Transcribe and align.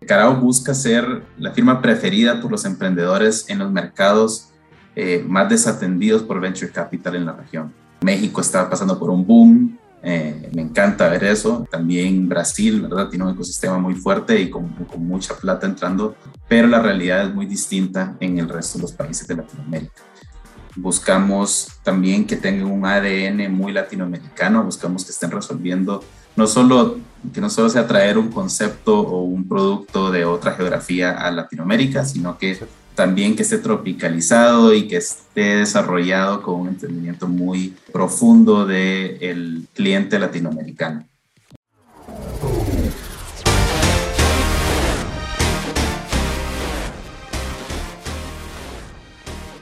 Carao 0.04 0.34
busca 0.40 0.74
ser 0.74 1.22
la 1.38 1.52
firma 1.52 1.80
preferida 1.80 2.40
por 2.40 2.50
los 2.50 2.64
emprendedores 2.64 3.48
en 3.48 3.60
los 3.60 3.70
mercados 3.70 4.48
eh, 4.96 5.24
más 5.24 5.48
desatendidos 5.48 6.24
por 6.24 6.40
venture 6.40 6.72
capital 6.72 7.14
en 7.14 7.26
la 7.26 7.34
región. 7.34 7.83
México 8.04 8.40
está 8.40 8.68
pasando 8.68 8.98
por 8.98 9.10
un 9.10 9.26
boom, 9.26 9.78
eh, 10.02 10.50
me 10.54 10.60
encanta 10.60 11.08
ver 11.08 11.24
eso. 11.24 11.66
También 11.70 12.28
Brasil, 12.28 12.82
¿verdad? 12.82 13.08
Tiene 13.08 13.24
un 13.24 13.32
ecosistema 13.32 13.78
muy 13.78 13.94
fuerte 13.94 14.38
y 14.38 14.50
con, 14.50 14.68
con, 14.68 15.06
mucha 15.06 15.34
plata 15.34 15.66
entrando, 15.66 16.14
pero 16.46 16.68
la 16.68 16.80
realidad 16.80 17.26
es 17.26 17.34
muy 17.34 17.46
distinta 17.46 18.14
en 18.20 18.38
el 18.38 18.48
resto 18.48 18.78
de 18.78 18.82
los 18.82 18.92
países 18.92 19.26
de 19.26 19.36
Latinoamérica. 19.36 20.02
Buscamos 20.76 21.68
también 21.82 22.26
que 22.26 22.36
tengan 22.36 22.70
un 22.70 22.84
ADN 22.84 23.50
muy 23.50 23.72
latinoamericano, 23.72 24.62
buscamos 24.62 25.04
que 25.04 25.12
estén 25.12 25.30
resolviendo 25.30 26.04
no 26.36 26.46
solo 26.46 26.98
que 27.32 27.40
no 27.40 27.48
solo 27.48 27.70
sea 27.70 27.86
traer 27.86 28.18
un 28.18 28.30
concepto 28.30 28.98
o 29.00 29.22
un 29.22 29.48
producto 29.48 30.10
de 30.10 30.24
otra 30.24 30.52
geografía 30.52 31.12
a 31.12 31.30
Latinoamérica, 31.30 32.04
sino 32.04 32.36
que 32.36 32.58
también 32.94 33.34
que 33.34 33.42
esté 33.42 33.58
tropicalizado 33.58 34.72
y 34.72 34.86
que 34.86 34.96
esté 34.96 35.56
desarrollado 35.56 36.42
con 36.42 36.60
un 36.60 36.68
entendimiento 36.68 37.26
muy 37.26 37.76
profundo 37.92 38.66
del 38.66 39.66
cliente 39.74 40.18
latinoamericano. 40.18 41.04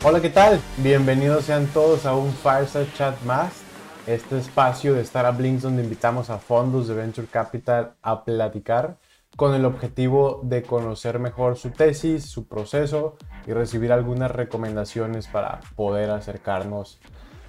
Hola, 0.04 0.20
¿qué 0.20 0.30
tal? 0.30 0.60
Bienvenidos 0.78 1.44
sean 1.44 1.68
todos 1.68 2.06
a 2.06 2.14
un 2.16 2.32
Fireside 2.32 2.92
Chat 2.98 3.22
más, 3.22 3.52
este 4.08 4.36
espacio 4.36 4.94
de 4.94 5.02
Startup 5.02 5.40
Links 5.40 5.62
donde 5.62 5.84
invitamos 5.84 6.28
a 6.28 6.38
fondos 6.38 6.88
de 6.88 6.94
Venture 6.94 7.28
Capital 7.28 7.92
a 8.02 8.24
platicar 8.24 8.96
con 9.36 9.54
el 9.54 9.64
objetivo 9.64 10.40
de 10.42 10.62
conocer 10.62 11.18
mejor 11.18 11.56
su 11.56 11.70
tesis, 11.70 12.26
su 12.26 12.46
proceso 12.46 13.16
y 13.46 13.52
recibir 13.52 13.92
algunas 13.92 14.30
recomendaciones 14.30 15.26
para 15.26 15.60
poder 15.74 16.10
acercarnos 16.10 17.00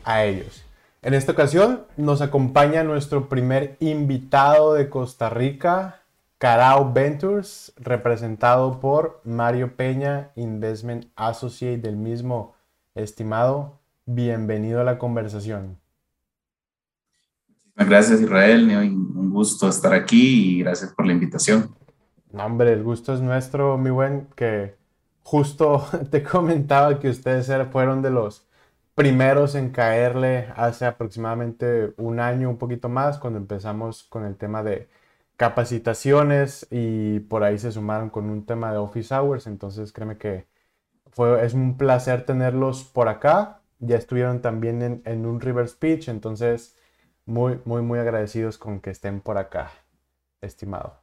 a 0.03 0.23
ellos. 0.23 0.63
En 1.01 1.13
esta 1.13 1.33
ocasión 1.33 1.85
nos 1.97 2.21
acompaña 2.21 2.83
nuestro 2.83 3.27
primer 3.27 3.75
invitado 3.79 4.73
de 4.73 4.89
Costa 4.89 5.29
Rica, 5.29 6.01
Carao 6.37 6.93
Ventures, 6.93 7.73
representado 7.77 8.79
por 8.79 9.19
Mario 9.25 9.75
Peña, 9.75 10.31
Investment 10.35 11.07
Associate 11.15 11.77
del 11.77 11.97
mismo 11.97 12.55
estimado. 12.95 13.79
Bienvenido 14.05 14.79
a 14.79 14.83
la 14.85 14.97
conversación. 14.97 15.82
Gracias 17.75 18.21
Israel, 18.21 18.69
un 18.77 19.31
gusto 19.31 19.67
estar 19.67 19.93
aquí 19.93 20.57
y 20.57 20.59
gracias 20.59 20.93
por 20.93 21.05
la 21.05 21.13
invitación. 21.13 21.75
No, 22.31 22.45
hombre, 22.45 22.73
el 22.73 22.83
gusto 22.83 23.13
es 23.13 23.21
nuestro, 23.21 23.77
mi 23.77 23.89
buen, 23.89 24.27
que 24.35 24.75
justo 25.23 25.85
te 26.11 26.23
comentaba 26.23 26.99
que 26.99 27.09
ustedes 27.09 27.51
fueron 27.71 28.01
de 28.01 28.11
los 28.11 28.47
primeros 28.95 29.55
en 29.55 29.71
caerle 29.71 30.47
hace 30.55 30.85
aproximadamente 30.85 31.93
un 31.97 32.19
año, 32.19 32.49
un 32.49 32.57
poquito 32.57 32.89
más, 32.89 33.17
cuando 33.17 33.39
empezamos 33.39 34.03
con 34.03 34.25
el 34.25 34.35
tema 34.35 34.63
de 34.63 34.87
capacitaciones 35.35 36.67
y 36.69 37.19
por 37.21 37.43
ahí 37.43 37.57
se 37.57 37.71
sumaron 37.71 38.09
con 38.09 38.29
un 38.29 38.45
tema 38.45 38.71
de 38.71 38.77
office 38.77 39.13
hours, 39.13 39.47
entonces 39.47 39.91
créeme 39.91 40.17
que 40.17 40.47
fue, 41.11 41.43
es 41.45 41.53
un 41.53 41.77
placer 41.77 42.25
tenerlos 42.25 42.83
por 42.83 43.07
acá, 43.07 43.61
ya 43.79 43.97
estuvieron 43.97 44.41
también 44.41 44.81
en, 44.81 45.01
en 45.05 45.25
un 45.25 45.41
River 45.41 45.67
Speech, 45.67 46.07
entonces 46.09 46.77
muy, 47.25 47.59
muy, 47.65 47.81
muy 47.81 47.99
agradecidos 47.99 48.57
con 48.57 48.79
que 48.79 48.89
estén 48.89 49.21
por 49.21 49.37
acá, 49.37 49.71
estimado. 50.41 50.99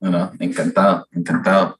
Bueno, 0.00 0.32
encantado, 0.38 1.06
encantado. 1.12 1.78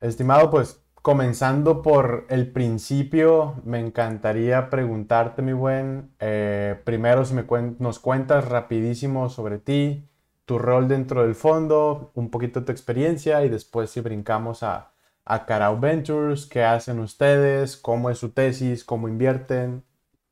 Estimado, 0.00 0.50
pues 0.50 0.82
comenzando 0.94 1.82
por 1.82 2.26
el 2.30 2.50
principio, 2.50 3.60
me 3.64 3.78
encantaría 3.78 4.70
preguntarte, 4.70 5.42
mi 5.42 5.52
buen, 5.52 6.14
eh, 6.18 6.80
primero 6.84 7.24
si 7.24 7.34
me 7.34 7.44
nos 7.78 7.98
cuentas 7.98 8.48
rapidísimo 8.48 9.28
sobre 9.28 9.58
ti, 9.58 10.08
tu 10.44 10.58
rol 10.58 10.88
dentro 10.88 11.22
del 11.22 11.34
fondo, 11.34 12.10
un 12.14 12.30
poquito 12.30 12.64
tu 12.64 12.72
experiencia 12.72 13.44
y 13.44 13.48
después 13.48 13.90
si 13.90 14.00
brincamos 14.00 14.62
a, 14.62 14.92
a 15.24 15.70
Ventures, 15.72 16.46
qué 16.46 16.64
hacen 16.64 16.98
ustedes, 16.98 17.76
cómo 17.76 18.10
es 18.10 18.18
su 18.18 18.30
tesis, 18.30 18.84
cómo 18.84 19.08
invierten 19.08 19.84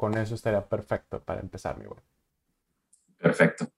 con 0.02 0.18
eso 0.18 0.34
estaría 0.34 0.68
perfecto 0.68 1.22
para 1.22 1.40
empezar, 1.40 1.78
mi 1.78 1.86
buen. 1.86 2.02
Perfecto. 3.16 3.68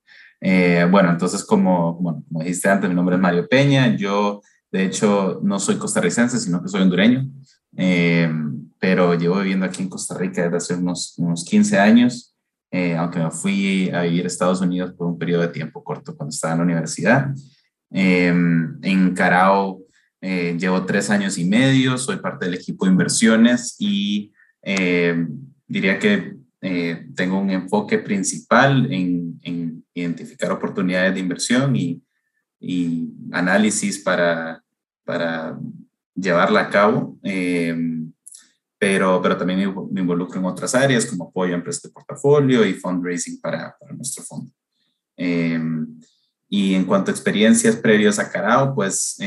Eh, 0.41 0.89
bueno, 0.91 1.11
entonces, 1.11 1.45
como, 1.45 1.97
bueno, 1.97 2.25
como 2.27 2.41
dijiste 2.41 2.67
antes, 2.67 2.89
mi 2.89 2.97
nombre 2.97 3.17
es 3.17 3.21
Mario 3.21 3.47
Peña. 3.47 3.95
Yo, 3.95 4.41
de 4.73 4.85
hecho, 4.85 5.41
no 5.43 5.59
soy 5.59 5.77
costarricense, 5.77 6.39
sino 6.39 6.62
que 6.62 6.71
soy 6.71 6.81
hondureño. 6.81 7.29
Eh, 7.77 8.33
pero 8.79 9.12
llevo 9.12 9.41
viviendo 9.41 9.67
aquí 9.67 9.83
en 9.83 9.91
Costa 9.91 10.17
Rica 10.17 10.45
desde 10.45 10.57
hace 10.57 10.75
unos, 10.77 11.12
unos 11.19 11.45
15 11.45 11.79
años, 11.79 12.35
eh, 12.71 12.97
aunque 12.97 13.19
me 13.19 13.31
fui 13.31 13.91
a 13.91 14.01
vivir 14.05 14.25
a 14.25 14.29
Estados 14.29 14.62
Unidos 14.62 14.95
por 14.95 15.06
un 15.09 15.19
periodo 15.19 15.43
de 15.43 15.49
tiempo 15.49 15.85
corto 15.85 16.17
cuando 16.17 16.31
estaba 16.31 16.55
en 16.55 16.59
la 16.61 16.65
universidad. 16.65 17.35
en 17.91 19.15
Carao 19.15 19.83
llevo 20.23 20.87
tres 20.87 21.11
años 21.11 21.37
y 21.37 21.45
medio, 21.45 21.99
soy 21.99 22.17
parte 22.17 22.47
del 22.47 22.55
equipo 22.55 22.87
de 22.87 22.93
inversiones 22.93 23.77
y 23.79 24.33
diría 25.67 25.99
que 25.99 26.37
eh, 26.67 27.09
tengo 27.15 27.39
un 27.39 27.51
enfoque 27.51 27.99
principal 27.99 28.91
en, 28.91 29.85
identificar 29.97 30.51
oportunidades 30.51 31.15
de 31.15 31.21
inversión 31.21 31.77
y, 31.77 32.01
análisis 33.33 33.99
para, 33.99 34.65
para 35.05 35.59
llevarla 36.15 36.61
a 36.61 36.71
cabo. 36.71 37.19
Eh, 37.23 37.77
pero, 38.79 39.21
pero 39.21 39.37
también 39.37 39.75
me 39.91 40.01
involucro 40.01 40.41
en 40.41 40.47
otras 40.47 40.75
áreas 40.75 41.05
como 41.05 41.25
apoyo 41.25 41.53
a 41.53 41.59
empresas 41.59 41.83
de 41.83 41.91
portafolio 41.91 42.65
y 42.65 42.73
fundraising 42.73 43.41
para, 43.41 43.77
para 43.79 43.93
nuestro 43.93 44.25
fondo. 44.25 44.51
Eh, 45.19 45.61
y 46.49 46.75
en 46.75 46.87
cuanto 46.87 47.11
a 47.11 47.15
experiencias 47.15 47.77
previas 47.77 48.19
a 48.19 48.31
Carao, 48.31 48.75
pues 48.75 49.19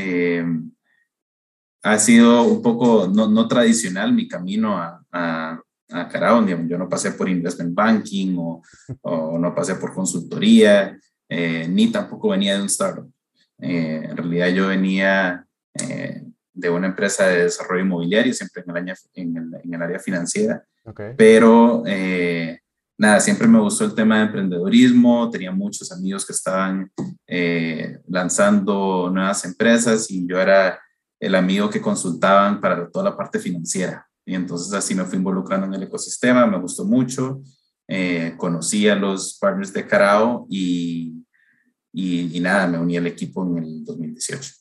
ha 1.82 1.98
sido 1.98 2.42
un 2.42 2.60
poco 2.62 3.06
no, 3.06 3.28
no 3.28 3.46
tradicional 3.46 4.12
mi 4.12 4.26
camino 4.26 4.76
a, 4.76 5.00
a 5.12 5.62
ah, 5.92 6.08
Carao, 6.08 6.46
yo 6.46 6.78
no 6.78 6.88
pasé 6.88 7.12
por 7.12 7.28
investment 7.28 7.74
banking 7.74 8.36
o, 8.38 8.62
o 9.02 9.38
no 9.38 9.54
pasé 9.54 9.74
por 9.76 9.94
consultoría, 9.94 10.98
eh, 11.28 11.66
ni 11.68 11.92
tampoco 11.92 12.30
venía 12.30 12.54
de 12.54 12.62
un 12.62 12.66
startup. 12.66 13.10
Eh, 13.58 14.02
en 14.08 14.16
realidad 14.16 14.48
yo 14.48 14.68
venía 14.68 15.44
eh, 15.74 16.22
de 16.52 16.70
una 16.70 16.86
empresa 16.86 17.26
de 17.26 17.44
desarrollo 17.44 17.84
inmobiliario, 17.84 18.32
siempre 18.32 18.62
en 18.62 18.70
el, 18.70 18.76
año, 18.76 18.94
en 19.14 19.36
el, 19.36 19.60
en 19.62 19.74
el 19.74 19.82
área 19.82 19.98
financiera, 19.98 20.64
pero 21.16 21.84
nada, 22.96 23.20
siempre 23.20 23.46
me 23.46 23.60
gustó 23.60 23.84
el 23.84 23.94
tema 23.94 24.18
de 24.18 24.24
emprendedorismo, 24.24 25.30
tenía 25.30 25.52
muchos 25.52 25.92
amigos 25.92 26.26
que 26.26 26.32
estaban 26.32 26.90
lanzando 28.08 29.10
nuevas 29.12 29.44
empresas 29.44 30.10
y 30.10 30.26
yo 30.26 30.40
era 30.40 30.80
el 31.20 31.34
amigo 31.34 31.68
que 31.68 31.80
consultaban 31.80 32.60
para 32.60 32.88
toda 32.90 33.10
la 33.10 33.16
parte 33.16 33.38
financiera. 33.38 34.07
Y 34.28 34.34
entonces 34.34 34.70
así 34.74 34.94
me 34.94 35.06
fui 35.06 35.16
involucrando 35.16 35.66
en 35.66 35.72
el 35.72 35.84
ecosistema, 35.84 36.46
me 36.46 36.58
gustó 36.58 36.84
mucho, 36.84 37.40
eh, 37.88 38.34
conocí 38.36 38.86
a 38.86 38.94
los 38.94 39.38
partners 39.38 39.72
de 39.72 39.86
Carao 39.86 40.46
y, 40.50 41.24
y, 41.94 42.38
nada, 42.38 42.66
me 42.66 42.78
uní 42.78 42.98
al 42.98 43.06
equipo 43.06 43.42
en 43.46 43.64
el 43.64 43.84
2018. 43.86 44.52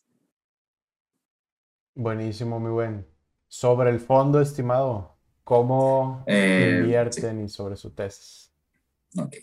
Buenísimo, 1.96 2.62
muy 2.62 2.72
buen. 2.72 3.06
Sobre 3.50 3.90
el 3.90 4.00
fondo, 4.00 4.40
estimado, 4.40 5.18
¿cómo 5.44 6.24
eh, 6.28 6.78
invierten 6.80 7.44
y 7.44 7.50
sobre 7.50 7.76
su 7.76 7.90
tesis? 7.90 8.50
Ok. 9.18 9.36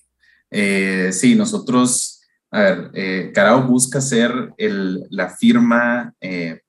Eh, 0.51 1.11
sí, 1.13 1.35
nosotros, 1.35 2.23
a 2.51 2.61
ver, 2.61 2.91
eh, 2.95 3.31
Carao 3.35 3.63
busca 3.67 4.01
ser 4.01 4.55
el, 4.57 5.07
la 5.11 5.29
firma, 5.29 6.15
el, 6.19 6.63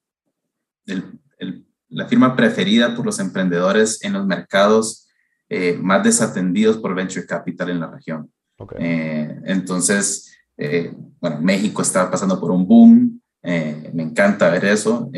el 1.37 1.65
la 1.89 2.07
firma 2.07 2.35
preferida 2.35 2.95
por 2.95 3.05
los 3.05 3.19
emprendedores 3.19 4.03
en 4.03 4.13
los 4.13 4.25
mercados 4.25 5.05
eh, 5.47 5.77
más 5.79 6.03
desatendidos 6.03 6.77
por 6.77 6.95
venture 6.95 7.25
capital 7.25 7.69
en 7.69 7.79
la 7.79 7.91
región. 7.91 8.31
Eh, 8.79 9.39
entonces, 9.45 10.35
eh, 10.57 10.91
bueno, 11.19 11.39
México 11.41 11.83
está 11.83 12.09
pasando 12.09 12.39
por 12.39 12.51
un 12.51 12.67
boom, 12.67 13.21
me 13.43 14.01
encanta 14.01 14.49
ver 14.49 14.65
eso. 14.65 15.11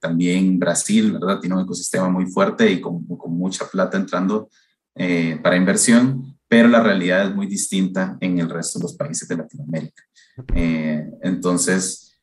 también 0.00 0.58
Brasil, 0.58 1.12
¿verdad? 1.12 1.38
Tiene 1.38 1.54
un 1.54 1.64
ecosistema 1.64 2.08
muy 2.08 2.24
fuerte 2.24 2.70
y 2.70 2.80
con, 2.80 3.04
con 3.04 3.36
mucha 3.36 3.66
plata 3.66 3.98
entrando 3.98 4.48
para 5.42 5.56
inversión, 5.56 6.38
pero 6.48 6.66
la 6.66 6.82
realidad 6.82 7.26
es 7.26 7.34
muy 7.34 7.46
distinta 7.46 8.16
en 8.20 8.38
el 8.38 8.48
resto 8.48 8.78
de 8.78 8.84
los 8.84 8.96
países 8.96 9.28
de 9.28 9.36
Latinoamérica. 9.36 10.02
Entonces, 11.20 12.18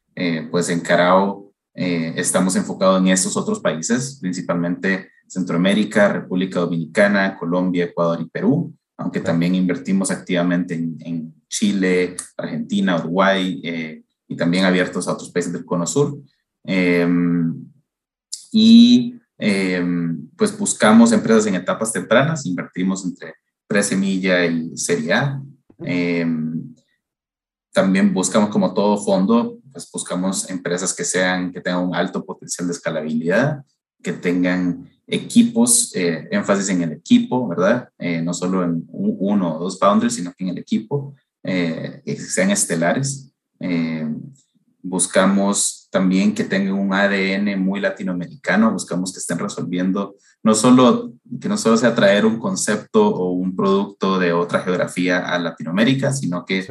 pues 0.50 0.70
en 0.70 0.80
Carao 0.80 1.45
eh, 1.76 2.14
estamos 2.16 2.56
enfocados 2.56 3.02
en 3.02 3.10
estos 3.10 3.36
otros 3.36 3.60
países, 3.60 4.18
principalmente 4.22 5.12
Centroamérica, 5.28 6.08
República 6.08 6.62
Dominicana, 6.62 7.38
Colombia, 7.38 7.86
Ecuador 7.86 8.22
y 8.22 8.30
Perú, 8.30 8.74
aunque 8.98 9.20
también 9.20 9.56
invertimos 9.56 10.10
activamente 10.10 10.74
en, 10.74 11.34
Chile, 11.48 12.18
Argentina, 12.36 12.98
Uruguay 12.98 13.62
y 14.28 14.36
también 14.36 14.66
abiertos 14.66 15.08
a 15.08 15.14
otros 15.14 15.32
países 15.32 15.54
del 15.54 15.64
Cono 15.64 15.88
Sur. 15.88 16.18
y 18.52 19.16
pues 20.36 20.58
buscamos 20.58 21.14
empresas 21.14 21.46
en 21.46 21.56
etapas 21.56 21.94
tempranas, 21.94 22.46
invertimos 22.46 23.06
entre 23.06 23.36
pre-semilla 23.68 24.46
y 24.46 24.76
serie 24.76 25.14
A. 25.14 25.42
También 27.76 28.14
buscamos, 28.14 28.50
como 28.50 28.74
todo 28.74 28.98
fondo, 28.98 29.60
pues 29.76 29.92
buscamos 29.92 30.50
empresas 30.50 30.94
que, 30.94 31.04
sean, 31.04 31.52
que 31.52 31.60
tengan 31.60 31.84
un 31.84 31.96
alto 31.96 32.26
potencial 32.26 32.66
de 32.66 32.74
escalabilidad, 32.74 33.66
que 34.02 34.14
tengan 34.14 34.90
equipos, 35.06 35.94
eh, 35.96 36.30
énfasis 36.32 36.70
en 36.70 36.82
el 36.84 36.94
equipo, 36.94 37.46
¿verdad? 37.48 37.90
Eh, 38.00 38.22
no 38.22 38.34
solo 38.34 38.64
en 38.64 38.86
uno 38.88 39.56
o 39.56 39.60
dos 39.60 39.78
founders, 39.78 40.16
sino 40.16 40.32
que 40.34 40.46
en 40.46 40.52
el 40.52 40.58
equipo, 40.60 41.14
eh, 41.44 42.02
que 42.06 42.16
sean 42.16 42.52
estelares. 42.52 43.32
buscamos 44.82 45.88
también 45.92 46.36
que 46.36 46.44
tengan 46.44 46.74
un 46.74 46.94
ADN 46.94 47.60
muy 47.60 47.80
latinoamericano, 47.80 48.72
buscamos 48.72 49.12
que 49.12 49.20
estén 49.20 49.40
resolviendo, 49.40 50.16
no 50.44 50.54
solo, 50.54 51.14
que 51.42 51.50
no 51.50 51.58
solo 51.58 51.76
sea 51.76 51.96
traer 51.96 52.26
un 52.26 52.38
concepto 52.38 53.08
o 53.08 53.32
un 53.32 53.56
producto 53.56 54.20
de 54.20 54.32
otra 54.32 54.62
geografía 54.62 55.20
a 55.28 55.40
Latinoamérica, 55.40 56.14
sino 56.14 56.46
que 56.46 56.68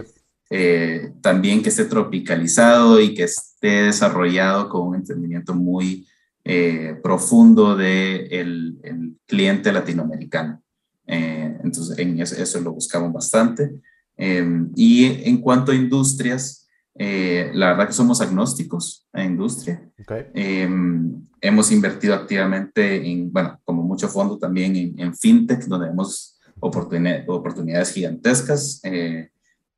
eh, 0.51 1.13
también 1.23 1.63
que 1.63 1.71
esté 1.71 1.87
tropicalizado 1.87 3.01
y 3.01 3.15
que 3.15 3.25
esté 3.25 3.85
desarrollado 3.85 4.69
con 4.69 4.89
un 4.89 4.95
entendimiento 4.97 5.55
muy 5.55 6.07
eh, 6.45 6.99
profundo 7.03 7.77
del 7.77 8.79
de 8.79 8.89
el 8.91 9.17
cliente 9.27 9.73
latinoamericano. 9.73 10.63
Eh, 11.07 11.59
entonces, 11.63 11.99
en 11.99 12.21
eso, 12.21 12.61
lo 12.61 12.73
buscamos 12.73 13.13
bastante. 13.13 13.71
Em, 14.17 14.71
y 14.77 15.07
en 15.29 15.41
cuanto 15.41 15.73
a 15.73 15.75
industrias, 15.75 16.69
la 16.97 17.71
verdad 17.71 17.89
que 17.89 17.93
somos 17.93 18.21
agnósticos 18.21 19.09
a 19.13 19.25
industria. 19.25 19.91
Em, 20.35 21.21
hemos 21.41 21.73
invertido 21.73 22.15
activamente 22.15 23.11
en, 23.11 23.33
bueno, 23.33 23.59
como 23.65 23.83
mucho 23.83 24.07
fondo 24.09 24.39
también 24.39 24.77
en, 24.77 25.01
en 25.01 25.17
fintech, 25.17 25.65
donde 25.65 25.89
vemos 25.89 26.39
oportunidades 26.61 27.93
gigantescas 27.93 28.81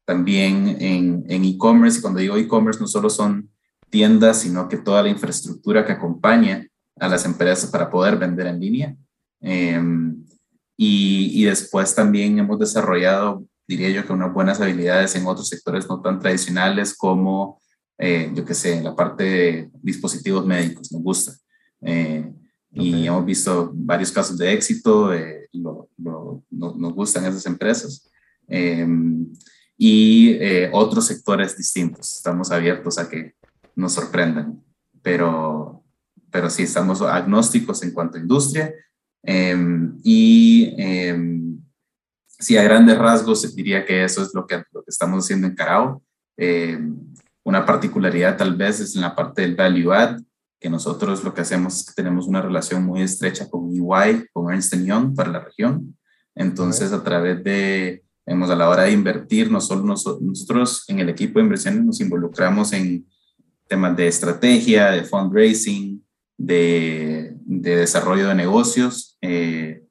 también 0.07 0.77
en 0.81 1.45
e-commerce. 1.45 1.99
y 1.99 2.01
cuando 2.01 2.21
digo 2.21 2.37
e-commerce, 2.37 2.81
no 2.81 2.87
solo 2.87 3.11
son 3.11 3.51
tiendas, 3.91 4.41
sino 4.41 4.69
que 4.69 4.79
toda 4.79 5.03
la 5.03 5.09
infraestructura 5.09 5.85
que 5.85 5.93
acompaña 5.93 6.67
a 6.99 7.09
las 7.09 7.25
empresas 7.25 7.71
para 7.71 7.91
poder 7.91 8.17
vender 8.17 8.47
en 8.47 8.61
línea. 8.61 8.97
Em, 9.41 10.25
y, 10.77 11.43
y, 11.43 11.45
después 11.45 11.95
también 11.95 12.39
hemos 12.39 12.59
desarrollado, 12.59 13.45
diría 13.67 13.91
yo, 13.91 14.07
que 14.07 14.13
unas 14.13 14.33
buenas 14.33 14.61
habilidades 14.61 15.15
en 15.17 15.27
otros 15.27 15.49
sectores 15.49 15.89
no 15.89 16.01
tan 16.01 16.21
tradicionales 16.21 16.95
como, 16.97 17.61
eh, 17.99 18.31
yo 18.35 18.45
qué 18.45 18.55
sé, 18.55 18.83
la 18.83 18.95
parte 18.95 19.25
de 19.25 19.71
dispositivos 19.83 20.47
médicos, 20.47 20.93
nos 20.93 21.03
gusta. 21.03 21.33
Eh, 21.83 22.33
y 22.73 23.07
hemos 23.07 23.25
visto 23.25 23.71
varios 23.75 24.13
casos 24.13 24.37
de 24.37 24.53
éxito, 24.53 25.13
eh, 25.15 25.49
lo, 25.53 25.89
nos 25.97 26.95
gustan 26.95 27.25
esas 27.25 27.47
empresas. 27.47 28.11
Y 29.77 30.31
eh, 30.41 30.71
otros 30.73 31.07
sectores 31.07 31.57
distintos. 31.57 32.17
Estamos 32.17 32.51
abiertos 32.51 32.99
a 32.99 33.09
que 33.09 33.35
nos 33.75 33.93
sorprendan, 33.93 34.63
pero, 35.03 35.85
pero 36.31 36.49
sí, 36.49 36.63
estamos 36.63 37.03
agnósticos 37.03 37.83
en 37.83 37.91
cuanto 37.93 38.17
a 38.17 38.21
industria 38.21 38.75
em, 39.23 39.99
y 40.03 40.75
eh, 40.79 41.17
sí, 42.27 42.57
a 42.57 42.63
grandes 42.63 42.97
rasgos 42.99 43.55
diría 43.55 43.85
que 43.85 44.03
eso 44.03 44.23
es 44.23 44.35
lo 44.35 44.47
que, 44.47 44.63
lo 44.73 44.83
que 44.83 44.91
estamos 44.91 45.25
haciendo 45.25 45.47
en 45.47 45.55
Carao. 45.55 46.03
Em, 46.37 46.97
una 47.45 47.65
particularidad 47.65 48.37
tal 48.37 48.57
vez 48.57 48.81
es 48.81 48.97
en 48.97 49.03
la 49.03 49.15
parte 49.15 49.43
del 49.43 49.55
value 49.55 49.93
add, 49.93 50.21
que 50.59 50.71
nosotros 50.71 51.23
lo 51.23 51.35
que 51.35 51.43
hacemos 51.43 51.81
es 51.81 51.87
que 51.87 51.95
tenemos 51.95 52.27
una 52.27 52.43
relación 52.43 52.85
muy 52.85 53.03
estrecha 53.03 53.49
con 53.49 53.71
EY, 53.71 54.27
con 54.33 54.53
Ernst 54.53 54.75
Young 54.75 55.15
para 55.15 55.31
la 55.31 55.41
región. 55.41 55.97
Entonces, 56.35 56.93
a 56.93 57.05
través 57.05 57.45
de 57.45 58.05
Hemos 58.27 58.51
a 58.51 58.57
la 58.57 58.69
hora 58.69 58.83
de 58.83 58.93
invertir, 58.93 59.51
no 59.51 59.61
solo 59.61 59.85
nosotros 59.85 60.85
en 60.89 60.99
el 60.99 61.09
equipo 61.09 61.39
de 61.39 61.45
inversiones 61.45 61.85
nos 61.85 62.01
involucramos 62.01 62.73
en 62.73 63.07
temas 63.69 63.97
de 63.97 64.09
estrategia, 64.09 64.91
de 64.91 65.05
fundraising, 65.05 66.05
de, 66.37 67.35
de 67.45 67.77
desarrollo 67.77 68.29
de 68.29 68.35
negocios, 68.35 69.17
eh, 69.21 69.85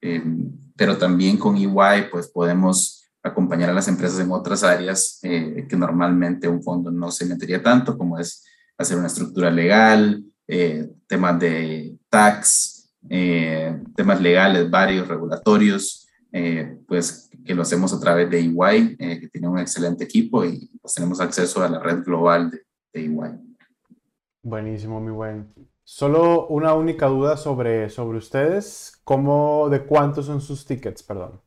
em, 0.00 0.50
pero 0.76 0.96
también 0.96 1.36
con 1.36 1.56
EY 1.56 2.08
pues 2.10 2.28
podemos 2.28 3.10
acompañar 3.22 3.70
a 3.70 3.74
las 3.74 3.86
empresas 3.88 4.18
en 4.18 4.32
otras 4.32 4.64
áreas 4.64 5.20
eh, 5.22 5.66
que 5.68 5.76
normalmente 5.76 6.48
un 6.48 6.62
fondo 6.62 6.90
no 6.90 7.10
se 7.10 7.26
metería 7.26 7.62
tanto, 7.62 7.96
como 7.96 8.18
es 8.18 8.44
hacer 8.76 8.98
una 8.98 9.06
estructura 9.06 9.50
legal, 9.50 10.24
eh, 10.48 10.88
temas 11.06 11.38
de 11.38 11.96
tax, 12.08 12.90
temas 13.96 14.20
legales 14.20 14.70
varios, 14.70 15.08
regulatorios, 15.08 16.08
pues 16.86 17.28
que 17.44 17.54
lo 17.54 17.62
hacemos 17.62 17.92
a 17.92 18.00
través 18.00 18.30
de 18.30 18.40
EY, 18.40 18.96
eh, 18.98 19.20
que 19.20 19.28
tiene 19.28 19.48
un 19.48 19.58
excelente 19.58 20.04
equipo 20.04 20.44
y 20.44 20.70
pues 20.80 20.94
tenemos 20.94 21.20
acceso 21.20 21.62
a 21.62 21.68
la 21.68 21.78
red 21.78 22.02
global 22.04 22.50
de, 22.50 22.62
de 22.92 23.06
EY. 23.06 23.38
Buenísimo, 24.42 25.00
muy 25.00 25.12
buen. 25.12 25.52
Solo 25.84 26.46
una 26.48 26.74
única 26.74 27.06
duda 27.06 27.36
sobre, 27.36 27.90
sobre 27.90 28.18
ustedes. 28.18 29.00
¿Cómo, 29.04 29.68
de 29.70 29.84
cuántos 29.84 30.26
son 30.26 30.40
sus 30.40 30.64
tickets, 30.64 31.02
perdón? 31.02 31.40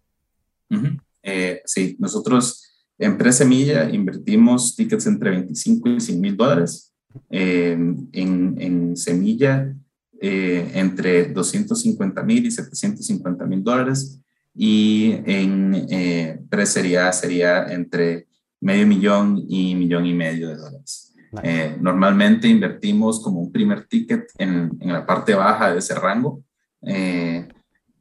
Eh, 1.24 1.62
sí, 1.65 1.95
nosotros 2.00 2.88
en 2.97 3.18
Presemilla 3.18 3.89
invertimos 3.89 4.75
tickets 4.75 5.07
entre 5.07 5.31
25 5.31 5.89
y 5.89 6.00
100 6.00 6.21
mil 6.21 6.38
dólares. 6.38 6.94
Eh, 7.30 7.71
en, 7.71 8.56
en, 8.59 8.97
Semilla 8.97 9.74
entre 10.19 11.31
250 11.31 12.24
mil 12.24 12.45
y 12.47 12.51
750 12.51 13.45
mil 13.45 13.63
dólares 13.63 14.19
y 14.56 15.22
en 15.25 15.86
eh, 15.90 16.40
sería, 16.66 17.12
sería 17.12 17.68
entre 17.72 18.28
medio 18.62 18.88
millón 18.88 19.44
y 19.47 19.76
millón 19.76 20.06
y 20.06 20.14
medio 20.14 20.50
de 20.50 20.56
dólares. 20.56 21.14
Eh, 21.44 21.78
normalmente 21.81 22.47
invertimos 22.47 23.21
como 23.21 23.42
un 23.42 23.52
primer 23.52 23.85
ticket 23.88 24.30
en, 24.38 24.71
en 24.80 24.94
la 24.94 25.06
parte 25.06 25.35
baja 25.35 25.74
de 25.74 25.80
ese 25.80 25.94
rango 25.94 26.42
eh, 26.81 27.47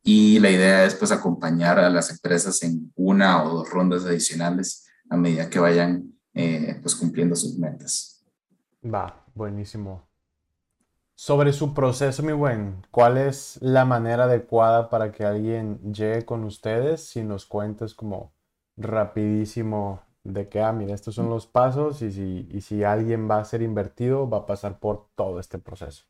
y 0.04 0.38
la 0.38 0.50
idea 0.50 0.84
es 0.84 0.94
pues 0.94 1.10
acompañar 1.10 1.78
a 1.78 1.90
las 1.90 2.10
empresas 2.10 2.62
en 2.62 2.92
una 2.94 3.42
o 3.42 3.56
dos 3.56 3.70
rondas 3.70 4.04
adicionales 4.04 4.86
a 5.10 5.16
medida 5.16 5.50
que 5.50 5.58
vayan 5.58 6.12
eh, 6.34 6.78
pues 6.82 6.94
cumpliendo 6.94 7.34
sus 7.34 7.58
metas. 7.58 8.24
Va, 8.84 9.24
buenísimo. 9.34 10.08
Sobre 11.16 11.52
su 11.52 11.74
proceso, 11.74 12.24
mi 12.24 12.32
buen, 12.32 12.84
¿cuál 12.90 13.18
es 13.18 13.58
la 13.60 13.84
manera 13.84 14.24
adecuada 14.24 14.90
para 14.90 15.12
que 15.12 15.24
alguien 15.24 15.78
llegue 15.92 16.24
con 16.24 16.42
ustedes? 16.42 17.04
Si 17.04 17.22
nos 17.22 17.46
cuentas 17.46 17.94
como 17.94 18.32
rapidísimo 18.76 20.02
de 20.24 20.48
que, 20.48 20.60
ah, 20.60 20.72
mira, 20.72 20.92
estos 20.92 21.14
son 21.14 21.30
los 21.30 21.46
pasos 21.46 22.02
y 22.02 22.10
si, 22.10 22.48
y 22.50 22.62
si 22.62 22.82
alguien 22.82 23.30
va 23.30 23.38
a 23.38 23.44
ser 23.44 23.62
invertido, 23.62 24.28
va 24.28 24.38
a 24.38 24.46
pasar 24.46 24.80
por 24.80 25.06
todo 25.14 25.38
este 25.38 25.58
proceso. 25.58 26.04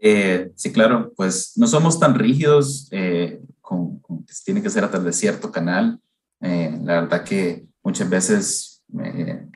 Eh, 0.00 0.52
sí, 0.54 0.72
claro, 0.72 1.12
pues 1.16 1.54
no 1.56 1.66
somos 1.66 1.98
tan 1.98 2.14
rígidos 2.14 2.88
eh, 2.92 3.42
con, 3.60 4.00
que 4.00 4.32
tiene 4.44 4.62
que 4.62 4.70
ser 4.70 4.84
a 4.84 4.90
través 4.90 5.06
de 5.06 5.12
cierto 5.12 5.50
canal. 5.50 6.00
Eh, 6.40 6.78
la 6.84 7.00
verdad 7.02 7.24
que 7.24 7.66
muchas 7.82 8.08
veces 8.08 8.84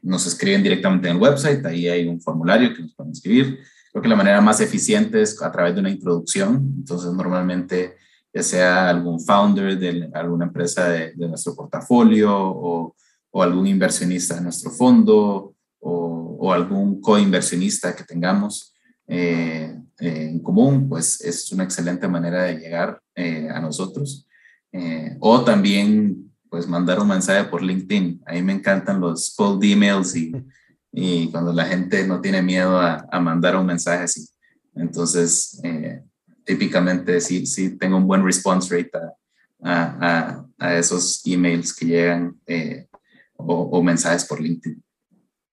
nos 0.02 0.26
escriben 0.26 0.62
directamente 0.62 1.08
en 1.08 1.16
el 1.16 1.22
website, 1.22 1.64
ahí 1.66 1.88
hay 1.88 2.06
un 2.06 2.20
formulario 2.20 2.74
que 2.74 2.82
nos 2.82 2.94
pueden 2.94 3.12
escribir. 3.12 3.60
Creo 3.94 4.02
que 4.02 4.08
la 4.08 4.16
manera 4.16 4.40
más 4.40 4.60
eficiente 4.60 5.22
es 5.22 5.40
a 5.40 5.52
través 5.52 5.72
de 5.72 5.80
una 5.80 5.90
introducción. 5.90 6.74
Entonces, 6.78 7.12
normalmente, 7.12 7.94
ya 8.32 8.42
sea 8.42 8.88
algún 8.88 9.20
founder 9.20 9.78
de 9.78 10.10
alguna 10.12 10.46
empresa 10.46 10.88
de, 10.88 11.14
nuestro 11.14 11.54
portafolio 11.54 12.36
o, 12.36 12.96
o, 13.30 13.42
algún 13.42 13.68
inversionista 13.68 14.34
de 14.34 14.40
nuestro 14.40 14.72
fondo 14.72 15.54
o, 15.78 16.36
o 16.40 16.52
algún 16.52 17.00
coinversionista 17.00 17.94
que 17.94 18.02
tengamos 18.02 18.74
eh, 19.06 19.78
eh, 20.00 20.28
en 20.32 20.40
común, 20.40 20.88
pues 20.88 21.20
es 21.20 21.52
una 21.52 21.62
excelente 21.62 22.08
manera 22.08 22.42
de 22.42 22.56
llegar 22.56 23.00
eh, 23.14 23.48
a 23.48 23.60
nosotros. 23.60 24.26
o 25.20 25.44
también, 25.44 26.32
pues 26.50 26.66
mandar 26.66 26.98
un 26.98 27.06
mensaje 27.06 27.44
por 27.44 27.62
LinkedIn. 27.62 28.22
A 28.26 28.32
mí 28.32 28.42
me 28.42 28.54
encantan 28.54 29.00
los 29.00 29.32
cold 29.36 29.62
emails 29.62 30.16
y 30.16 30.32
y 30.94 31.30
cuando 31.30 31.52
la 31.52 31.64
gente 31.64 32.06
no 32.06 32.20
tiene 32.20 32.40
miedo 32.40 32.78
a, 32.78 33.06
a 33.10 33.20
mandar 33.20 33.56
un 33.56 33.66
mensaje 33.66 34.04
así. 34.04 34.26
Entonces, 34.74 35.60
eh, 35.64 36.02
típicamente 36.44 37.20
sí, 37.20 37.46
sí 37.46 37.76
tengo 37.76 37.96
un 37.96 38.06
buen 38.06 38.24
response 38.24 38.74
rate 38.74 38.90
a, 39.62 40.44
a, 40.58 40.74
esos 40.74 41.22
emails 41.26 41.74
que 41.74 41.86
llegan 41.86 42.38
eh, 42.46 42.86
o, 43.36 43.82
mensajes 43.82 44.24
por 44.24 44.40
LinkedIn. 44.40 44.82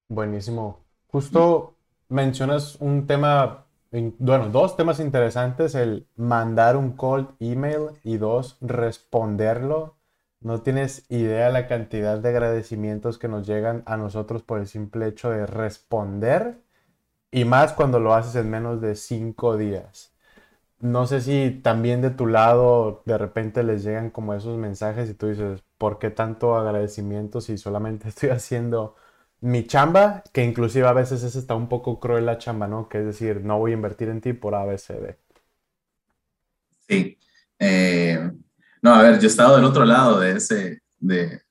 Buenísimo. 0.10 0.80
Justo 1.08 1.76
mencionas 2.10 2.76
un 2.80 3.08
tema, 3.08 3.66
bueno, 3.92 4.50
dos 4.50 4.76
temas 4.76 5.00
interesantes, 5.00 5.76
el 5.76 6.08
mandar 6.16 6.78
un 6.78 6.92
cold 6.92 7.30
email 7.40 7.90
y 8.04 8.18
dos, 8.18 8.58
responderlo. 8.62 9.98
No 10.42 10.62
tienes 10.62 11.06
idea 11.10 11.50
la 11.50 11.68
cantidad 11.68 12.20
de 12.20 12.30
agradecimientos 12.30 13.18
que 13.20 13.28
nos 13.28 13.48
llegan 13.48 13.84
a 13.86 13.98
nosotros 13.98 14.44
por 14.44 14.60
el 14.60 14.68
simple 14.68 15.08
hecho 15.08 15.30
de 15.30 15.46
responder 15.46 16.60
y 17.32 17.46
más 17.46 17.74
cuando 17.74 18.00
lo 18.00 18.14
haces 18.16 18.36
en 18.36 18.50
menos 18.52 18.82
de 18.82 18.96
cinco 18.96 19.58
días. 19.58 20.14
No 20.80 21.08
sé 21.08 21.22
si 21.22 21.52
también 21.64 22.02
de 22.02 22.12
tu 22.12 22.28
lado 22.28 23.04
de 23.06 23.18
repente 23.18 23.64
les 23.64 23.84
llegan 23.84 24.12
como 24.12 24.34
esos 24.36 24.58
mensajes 24.58 25.10
y 25.10 25.16
tú 25.16 25.28
dices, 25.30 25.64
¿por 25.78 26.00
qué 26.00 26.10
tanto 26.12 26.56
agradecimiento 26.58 27.42
si 27.42 27.58
solamente 27.58 28.10
estoy 28.10 28.30
haciendo 28.32 28.96
mi 29.42 29.66
chamba? 29.68 30.24
Que 30.34 30.44
inclusive 30.46 30.88
a 30.88 30.94
veces 30.94 31.24
es 31.24 31.36
está 31.36 31.56
un 31.56 31.70
poco 31.70 32.00
cruel 32.00 32.26
la 32.28 32.38
chamba, 32.40 32.68
¿no? 32.68 32.90
Que 32.90 33.00
es 33.00 33.06
decir, 33.06 33.42
no 33.46 33.60
voy 33.60 33.72
a 33.72 33.76
invertir 33.76 34.10
en 34.10 34.22
ti 34.22 34.34
por 34.34 34.56
ABCD. 34.56 35.18
Sí. 36.88 37.18
Eh, 37.60 38.32
no, 38.82 38.94
a 38.94 39.04
ver, 39.04 39.20
yo 39.20 39.24
he 39.24 39.28
estado 39.28 39.56
del 39.56 39.66
otro 39.66 39.86
lado 39.86 40.20
de 40.20 40.38
ese, 40.38 40.82
de, 41.00 41.42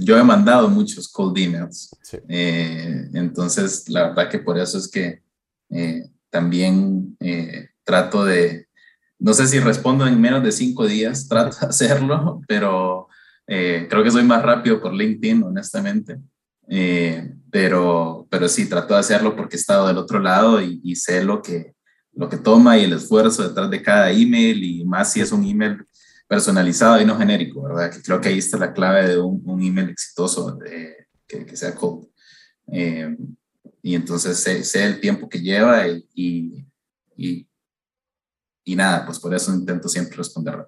yo 0.00 0.18
he 0.18 0.22
mandado 0.24 0.68
muchos 0.68 1.08
cold 1.08 1.38
emails. 1.38 1.96
Eh, 2.28 3.08
entonces, 3.14 3.88
la 3.88 4.08
verdad 4.08 4.30
que 4.30 4.38
por 4.38 4.58
eso 4.58 4.78
es 4.78 4.88
que 4.88 5.22
eh, 5.70 6.04
también 6.30 7.16
trato 7.84 8.24
de, 8.24 8.68
no 9.18 9.32
sé 9.32 9.46
si 9.46 9.58
respondo 9.58 10.06
en 10.06 10.20
menos 10.20 10.42
de 10.42 10.52
cinco 10.52 10.86
días, 10.86 11.28
trato 11.28 11.56
de 11.60 11.66
hacerlo, 11.66 12.42
pero 12.46 13.08
eh, 13.46 13.86
creo 13.88 14.02
que 14.02 14.10
soy 14.10 14.24
más 14.24 14.42
rápido 14.42 14.80
por 14.80 14.94
LinkedIn, 14.94 15.42
honestamente. 15.42 16.18
Eh, 16.68 17.34
pero, 17.50 18.26
pero 18.30 18.48
sí, 18.48 18.68
trato 18.68 18.94
de 18.94 19.00
hacerlo 19.00 19.36
porque 19.36 19.56
he 19.56 19.58
estado 19.58 19.86
del 19.86 19.98
otro 19.98 20.18
lado 20.18 20.60
y, 20.62 20.96
sé 20.96 21.22
lo 21.22 21.42
que, 21.42 21.74
lo 22.12 22.28
que 22.28 22.38
toma 22.38 22.78
y 22.78 22.84
el 22.84 22.94
esfuerzo 22.94 23.46
detrás 23.46 23.70
de 23.70 23.82
cada 23.82 24.10
email 24.10 24.64
y 24.64 24.84
más 24.84 25.12
si 25.12 25.20
es 25.20 25.30
un 25.30 25.44
email 25.44 25.84
personalizado 26.34 27.00
y 27.00 27.04
no 27.04 27.16
genérico, 27.16 27.62
¿verdad? 27.62 27.90
Que 27.90 28.02
creo 28.02 28.20
que 28.20 28.28
ahí 28.28 28.38
está 28.38 28.58
la 28.58 28.72
clave 28.72 29.08
de 29.08 29.18
un, 29.18 29.62
email 29.62 29.90
exitoso 29.90 30.58
que, 30.58 31.44
que, 31.44 31.56
sea 31.56 31.74
cold. 31.74 32.08
Eh, 32.72 33.16
y 33.82 33.94
entonces 33.94 34.38
sé, 34.38 34.64
sé, 34.64 34.84
el 34.84 35.00
tiempo 35.00 35.28
que 35.28 35.40
lleva 35.40 35.86
y, 35.86 36.66
y 37.16 37.46
y 38.64 38.76
nada, 38.76 39.04
pues 39.04 39.20
por 39.20 39.34
eso 39.34 39.52
intento 39.54 39.88
siempre 39.88 40.16
responder. 40.16 40.66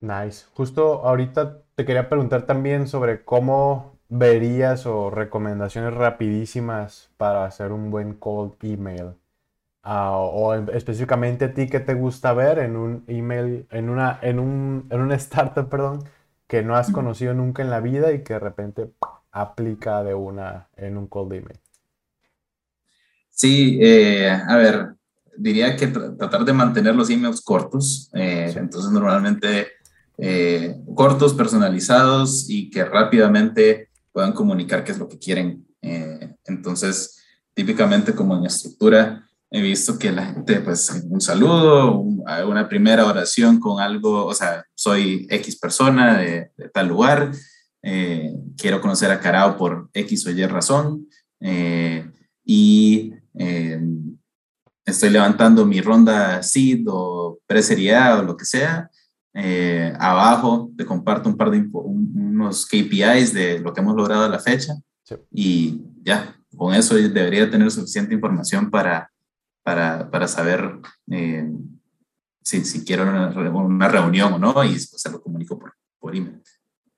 Nice. 0.00 0.46
Justo 0.54 1.04
ahorita 1.04 1.62
te 1.74 1.84
quería 1.84 2.08
preguntar 2.08 2.46
también 2.46 2.88
sobre 2.88 3.24
cómo 3.24 3.98
verías 4.08 4.86
o 4.86 5.10
recomendaciones 5.10 5.94
rapidísimas 5.94 7.10
para 7.16 7.44
hacer 7.44 7.72
un 7.72 7.90
buen 7.90 8.14
cold 8.14 8.54
email. 8.62 9.14
Ah, 9.86 10.16
o 10.16 10.54
específicamente 10.54 11.44
a 11.44 11.52
ti, 11.52 11.68
¿qué 11.68 11.78
te 11.78 11.92
gusta 11.92 12.32
ver 12.32 12.58
en 12.58 12.74
un 12.74 13.04
email, 13.06 13.66
en 13.70 13.90
una, 13.90 14.18
en 14.22 14.38
un, 14.38 14.86
en 14.88 15.00
una 15.00 15.14
startup, 15.16 15.68
perdón, 15.68 16.02
que 16.46 16.62
no 16.62 16.74
has 16.74 16.90
conocido 16.90 17.34
nunca 17.34 17.62
en 17.62 17.68
la 17.68 17.80
vida 17.80 18.10
y 18.12 18.24
que 18.24 18.32
de 18.32 18.38
repente 18.40 18.90
aplica 19.30 20.02
de 20.02 20.14
una 20.14 20.68
en 20.76 20.96
un 20.96 21.06
cold 21.06 21.34
email? 21.34 21.60
Sí, 23.28 23.78
eh, 23.82 24.30
a 24.30 24.56
ver, 24.56 24.94
diría 25.36 25.76
que 25.76 25.88
tratar 25.88 26.46
de 26.46 26.52
mantener 26.54 26.94
los 26.94 27.10
emails 27.10 27.42
cortos. 27.42 28.10
Eh, 28.14 28.54
entonces, 28.56 28.90
normalmente 28.90 29.66
eh, 30.16 30.76
cortos, 30.94 31.34
personalizados 31.34 32.48
y 32.48 32.70
que 32.70 32.84
rápidamente 32.84 33.90
puedan 34.12 34.32
comunicar 34.32 34.82
qué 34.82 34.92
es 34.92 34.98
lo 34.98 35.08
que 35.08 35.18
quieren. 35.18 35.66
Eh, 35.82 36.36
entonces, 36.46 37.22
típicamente 37.52 38.14
como 38.14 38.36
en 38.36 38.46
estructura, 38.46 39.28
he 39.54 39.62
visto 39.62 39.96
que 40.00 40.10
la 40.10 40.26
gente, 40.26 40.60
pues, 40.60 40.90
un 41.08 41.20
saludo, 41.20 42.00
una 42.00 42.68
primera 42.68 43.06
oración 43.06 43.60
con 43.60 43.80
algo, 43.80 44.26
o 44.26 44.34
sea, 44.34 44.64
soy 44.74 45.28
X 45.30 45.60
persona 45.60 46.18
de, 46.18 46.50
tal 46.72 46.88
lugar, 46.88 47.30
quiero 47.80 48.80
conocer 48.80 49.12
a 49.12 49.20
Carao 49.20 49.56
por 49.56 49.90
X 49.92 50.26
o 50.26 50.30
Y 50.30 50.44
razón, 50.46 51.06
y 52.44 53.12
estoy 54.84 55.10
levantando 55.10 55.64
mi 55.64 55.80
ronda 55.80 56.42
seed 56.42 56.84
o 56.88 57.38
pre 57.46 57.60
o 57.60 58.22
lo 58.22 58.36
que 58.36 58.44
sea. 58.44 58.90
Eh, 59.36 59.92
abajo 60.00 60.72
te 60.76 60.84
comparto 60.84 61.28
un 61.28 61.36
par 61.36 61.52
de 61.52 61.64
unos 61.72 62.66
KPIs 62.66 63.32
de 63.32 63.60
lo 63.60 63.72
que 63.72 63.80
hemos 63.80 63.94
logrado 63.94 64.24
a 64.24 64.28
la 64.28 64.38
fecha 64.38 64.74
y 65.32 65.80
ya, 66.02 66.36
con 66.56 66.74
eso 66.74 66.96
debería 66.96 67.48
tener 67.48 67.70
suficiente 67.70 68.14
información 68.14 68.68
para, 68.68 69.10
para, 69.64 70.08
para 70.10 70.28
saber 70.28 70.78
eh, 71.10 71.50
si, 72.42 72.64
si, 72.64 72.84
quiero 72.84 73.02
una, 73.02 73.88
reunión 73.88 74.34
o 74.34 74.38
no 74.38 74.62
y 74.62 74.78
se 74.78 75.10
lo 75.10 75.20
comunico 75.20 75.58
por, 75.58 75.74
por 75.98 76.14
email. 76.14 76.40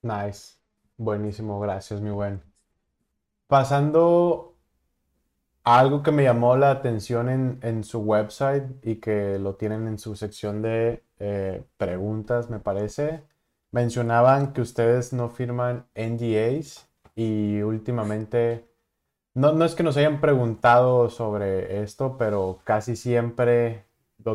Nice, 0.02 0.56
buenísimo, 0.99 1.58
gracias 1.58 2.02
mi 2.02 2.11
buen. 2.11 2.42
Pasando 3.46 4.56
algo 5.66 6.02
que 6.02 6.12
me 6.12 6.23
llamó 6.23 6.56
la 6.56 6.70
atención 6.70 7.58
en, 7.61 7.82
su 7.82 7.99
website 7.99 8.64
y 8.85 8.96
que 8.96 9.38
lo 9.40 9.56
tienen 9.56 9.88
en 9.88 9.99
su 9.99 10.14
sección 10.14 10.62
de 10.62 11.02
eh, 11.18 11.64
preguntas, 11.76 12.50
me 12.50 12.61
parece, 12.61 13.25
mencionaban 13.73 14.52
que 14.52 14.61
ustedes 14.61 15.12
no 15.12 15.28
firman 15.28 15.87
NDAs 15.96 16.88
y 17.16 17.62
últimamente, 17.62 18.68
no, 19.36 19.52
no 19.52 19.66
es 19.66 19.74
que 19.74 19.82
nos 19.82 19.98
hayan 19.98 20.20
preguntado 20.22 21.10
sobre 21.10 21.82
esto, 21.82 22.16
pero 22.18 22.60
casi 22.64 22.96
siempre 22.96 23.84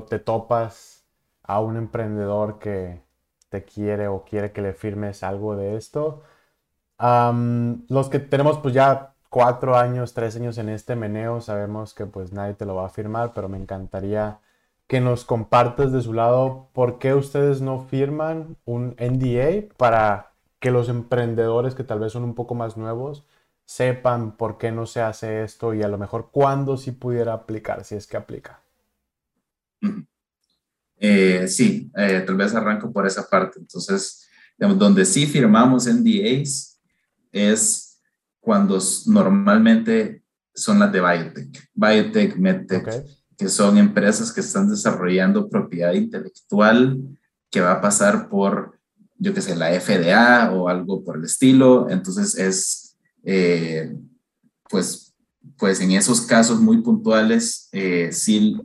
te 0.08 0.20
topas 0.20 1.06
a 1.42 1.60
un 1.60 1.76
emprendedor 1.76 2.60
que 2.60 3.02
te 3.50 3.66
quiere 3.66 4.08
o 4.08 4.24
quiere 4.24 4.52
que 4.52 4.62
le 4.62 4.74
firmes 4.74 5.24
algo 5.24 5.56
de 5.56 5.76
esto. 5.76 6.22
los 7.00 8.10
que 8.10 8.20
tenemos 8.20 8.60
pues 8.60 8.76
ya 8.76 9.16
cuatro 9.30 9.76
años, 9.76 10.14
tres 10.14 10.36
años 10.36 10.58
en 10.60 10.70
este 10.70 10.96
meneo, 10.96 11.42
sabemos 11.42 11.96
que 11.96 12.06
pues 12.06 12.32
nadie 12.32 12.54
te 12.54 12.66
lo 12.66 12.76
va 12.76 12.86
a 12.86 12.90
firmar, 12.90 13.34
pero 13.34 13.50
me 13.50 13.58
encantaría 13.58 14.40
que 14.88 15.02
nos 15.02 15.26
compartas 15.26 15.92
de 15.92 16.02
su 16.02 16.14
lado 16.14 16.70
por 16.74 17.00
qué 17.00 17.16
ustedes 17.16 17.62
no 17.62 17.80
firman 17.80 18.58
un 18.66 18.96
NDA 19.00 19.74
para 19.78 20.34
que 20.60 20.70
los 20.70 20.90
emprendedores 20.90 21.74
que 21.76 21.84
tal 21.84 22.00
vez 22.00 22.12
son 22.14 22.24
un 22.24 22.36
poco 22.36 22.54
más 22.56 22.78
nuevos 22.78 23.26
sepan 23.72 24.36
por 24.36 24.58
qué 24.58 24.70
no 24.70 24.86
se 24.86 25.00
hace 25.00 25.44
esto 25.44 25.74
y 25.74 25.82
a 25.82 25.88
lo 25.88 25.98
mejor 25.98 26.30
cuándo 26.30 26.76
sí 26.76 26.92
pudiera 26.92 27.32
aplicar, 27.32 27.86
si 27.86 27.96
es 27.96 28.06
que 28.06 28.18
aplica. 28.18 28.62
Eh, 31.04 31.48
sí, 31.48 31.92
eh, 31.98 32.22
tal 32.24 32.36
vez 32.36 32.54
arranco 32.54 32.94
por 32.94 33.08
esa 33.08 33.28
parte. 33.28 33.58
Entonces, 33.58 34.30
donde 34.60 35.04
sí 35.04 35.26
firmamos 35.26 35.88
NDAs 35.88 36.80
es 37.32 38.00
cuando 38.40 38.78
normalmente 39.08 40.24
son 40.54 40.78
las 40.78 40.92
de 40.92 41.02
biotech, 41.02 41.70
biotech, 41.74 42.36
medtech, 42.36 43.04
que 43.36 43.50
son 43.50 43.80
empresas 43.80 44.32
que 44.32 44.42
están 44.42 44.70
desarrollando 44.70 45.50
propiedad 45.50 45.94
intelectual 45.94 47.02
que 47.50 47.62
va 47.62 47.72
a 47.72 47.82
pasar 47.82 48.30
por, 48.30 48.80
yo 49.18 49.34
qué 49.34 49.42
sé, 49.42 49.56
la 49.56 49.72
FDA 49.72 50.52
o 50.52 50.70
algo 50.70 51.04
por 51.04 51.18
el 51.18 51.24
estilo. 51.24 51.90
Entonces 51.90 52.38
es, 52.38 52.81
eh, 53.24 53.96
pues, 54.70 55.14
pues 55.58 55.80
en 55.82 55.92
esos 55.92 56.22
casos 56.22 56.60
muy 56.60 56.82
puntuales 56.82 57.70
eh, 57.72 58.10
sí 58.12 58.58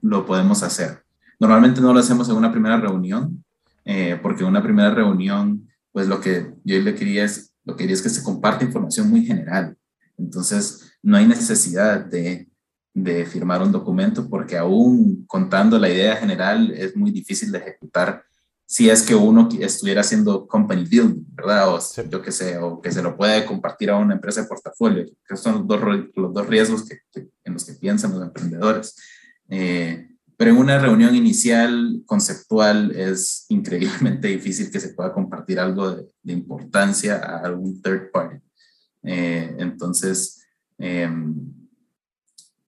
lo 0.00 0.24
podemos 0.26 0.62
hacer. 0.62 1.02
Normalmente 1.40 1.80
no 1.80 1.92
lo 1.92 2.00
hacemos 2.00 2.28
en 2.28 2.36
una 2.36 2.50
primera 2.50 2.78
reunión, 2.78 3.44
eh, 3.84 4.18
porque 4.22 4.42
en 4.42 4.48
una 4.48 4.62
primera 4.62 4.90
reunión, 4.94 5.68
pues 5.92 6.08
lo 6.08 6.20
que 6.20 6.52
yo 6.64 6.78
le 6.80 6.94
quería 6.94 7.24
es 7.24 7.48
lo 7.64 7.76
que 7.76 7.84
quería 7.84 7.94
es 7.94 8.02
que 8.02 8.08
se 8.08 8.22
comparte 8.22 8.64
información 8.64 9.10
muy 9.10 9.26
general. 9.26 9.76
Entonces, 10.16 10.90
no 11.02 11.18
hay 11.18 11.26
necesidad 11.26 12.02
de, 12.02 12.48
de 12.94 13.26
firmar 13.26 13.62
un 13.62 13.70
documento 13.70 14.26
porque 14.28 14.56
aún 14.56 15.24
contando 15.26 15.78
la 15.78 15.90
idea 15.90 16.16
general 16.16 16.70
es 16.70 16.96
muy 16.96 17.10
difícil 17.10 17.52
de 17.52 17.58
ejecutar 17.58 18.24
si 18.70 18.90
es 18.90 19.02
que 19.02 19.14
uno 19.14 19.48
estuviera 19.58 20.02
haciendo 20.02 20.46
company 20.46 20.84
building, 20.84 21.24
¿verdad? 21.32 21.74
O 21.74 21.80
yo 22.10 22.20
qué 22.20 22.30
sé, 22.30 22.58
o 22.58 22.82
que 22.82 22.92
se 22.92 23.02
lo 23.02 23.16
puede 23.16 23.46
compartir 23.46 23.88
a 23.88 23.96
una 23.96 24.12
empresa 24.12 24.42
de 24.42 24.46
portafolio, 24.46 25.06
que 25.26 25.36
son 25.38 25.54
los 25.54 25.66
dos, 25.66 25.80
los 26.14 26.34
dos 26.34 26.46
riesgos 26.46 26.84
que, 26.84 26.98
en 27.44 27.54
los 27.54 27.64
que 27.64 27.72
piensan 27.72 28.12
los 28.12 28.22
emprendedores. 28.22 28.94
Eh, 29.48 30.06
pero 30.36 30.50
en 30.50 30.58
una 30.58 30.78
reunión 30.78 31.16
inicial 31.16 32.02
conceptual 32.04 32.90
es 32.94 33.46
increíblemente 33.48 34.28
difícil 34.28 34.70
que 34.70 34.80
se 34.80 34.90
pueda 34.90 35.14
compartir 35.14 35.58
algo 35.58 35.90
de, 35.90 36.32
importancia 36.34 37.16
a 37.16 37.38
algún 37.38 37.80
third 37.80 38.10
party. 38.12 38.36
Eh, 39.02 39.56
entonces, 39.60 40.44
em, 40.76 41.34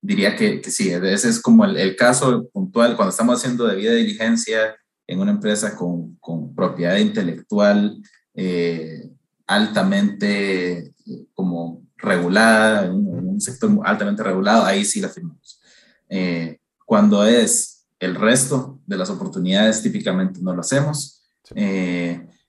diría 0.01 0.35
que, 0.35 0.61
que, 0.61 0.71
sí, 0.71 0.89
ese 0.89 1.29
es 1.29 1.39
como 1.39 1.63
el, 1.63 1.77
el, 1.77 1.95
caso 1.95 2.49
puntual. 2.51 2.95
Cuando 2.95 3.11
estamos 3.11 3.37
haciendo 3.37 3.67
debida 3.67 3.93
diligencia, 3.93 4.75
en 5.11 5.19
una 5.19 5.31
empresa 5.31 5.75
con, 5.75 6.15
con 6.21 6.55
propiedad 6.55 6.95
intelectual 6.95 8.01
eh, 8.33 9.09
altamente 9.45 10.77
eh, 10.77 10.93
como 11.33 11.81
regulada, 11.97 12.89
un, 12.89 13.27
un, 13.27 13.41
sector 13.41 13.69
altamente 13.83 14.23
regulado, 14.23 14.63
ahí 14.65 14.85
sí 14.85 15.01
la 15.01 15.09
firmamos. 15.09 15.61
Eh, 16.07 16.59
cuando 16.85 17.25
es 17.25 17.85
el 17.99 18.15
resto 18.15 18.79
de 18.85 18.97
las 18.97 19.09
oportunidades, 19.09 19.81
típicamente 19.81 20.39
no 20.41 20.55
lo 20.55 20.61
hacemos. 20.61 21.21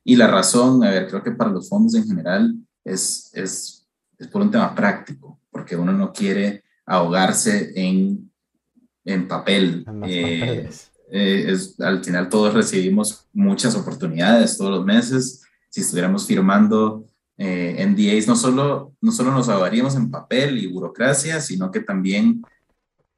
y 0.05 0.17
la 0.17 0.29
razón, 0.29 0.85
a 0.85 0.91
ver, 0.91 1.09
creo 1.09 1.23
que 1.23 1.33
para 1.33 1.51
los 1.51 1.69
fondos 1.69 1.97
en 1.97 2.07
general 2.07 2.55
es, 2.85 3.31
es, 3.35 3.89
es 4.19 4.29
por 4.29 4.41
un 4.41 4.53
tema 4.53 4.73
práctico, 4.73 5.41
porque 5.51 5.75
uno 5.75 5.93
no 5.93 6.13
quiere 6.13 6.63
ahogarse 6.87 7.73
en, 7.75 8.31
en 9.05 9.27
papel. 9.27 9.85
Eh, 10.07 10.71
eh, 11.13 11.53
es, 11.53 11.79
al 11.79 12.03
final 12.03 12.29
todos 12.29 12.55
recibimos 12.55 13.27
muchas 13.33 13.75
oportunidades 13.77 14.57
todos 14.57 14.71
los 14.71 14.85
meses. 14.85 15.43
Si 15.69 15.83
estuviéramos 15.83 16.27
firmando 16.27 17.05
eh, 17.37 17.85
NDAs, 17.87 18.27
no 18.27 18.35
solo, 18.35 18.95
no 19.01 19.13
solo 19.13 19.31
nos 19.31 19.49
ahogaríamos 19.49 19.95
en 19.95 20.11
papel 20.11 20.59
y 20.59 20.67
burocracia, 20.67 21.41
sino 21.41 21.71
que 21.71 21.81
también 21.81 22.43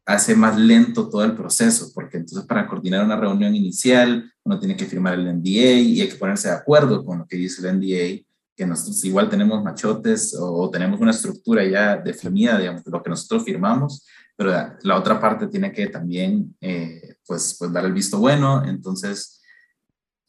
hace 0.06 0.34
más 0.34 0.58
lento 0.58 1.08
todo 1.08 1.24
el 1.24 1.34
proceso, 1.34 1.90
porque 1.94 2.18
entonces 2.18 2.46
para 2.46 2.66
coordinar 2.66 3.04
una 3.04 3.16
reunión 3.16 3.54
inicial 3.54 4.30
uno 4.42 4.58
tiene 4.58 4.76
que 4.76 4.84
firmar 4.84 5.14
el 5.14 5.32
NDA 5.32 5.78
y 5.78 6.00
hay 6.00 6.08
que 6.08 6.16
ponerse 6.16 6.48
de 6.48 6.54
acuerdo 6.54 7.04
con 7.04 7.20
lo 7.20 7.26
que 7.26 7.36
dice 7.36 7.66
el 7.66 7.78
NDA, 7.78 8.24
que 8.56 8.66
nosotros 8.66 9.04
igual 9.04 9.28
tenemos 9.28 9.62
machotes 9.62 10.36
o, 10.38 10.68
tenemos 10.70 11.00
una 11.00 11.10
estructura 11.10 11.64
ya 11.64 11.96
definida, 11.96 12.58
digamos, 12.58 12.84
de 12.84 12.90
lo 12.90 13.02
que 13.02 13.10
nosotros 13.10 13.44
firmamos, 13.44 14.06
pero 14.36 14.50
la, 14.82 14.98
otra 14.98 15.20
parte 15.20 15.46
tiene 15.46 15.72
que 15.72 15.86
también, 15.86 16.56
eh, 16.60 17.16
pues, 17.26 17.56
pues 17.58 17.72
dar 17.72 17.84
el 17.84 17.92
visto 17.92 18.18
bueno. 18.18 18.64
Entonces, 18.64 19.40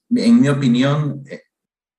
en 0.10 0.40
mi 0.40 0.48
opinión, 0.48 1.24
eh, 1.26 1.42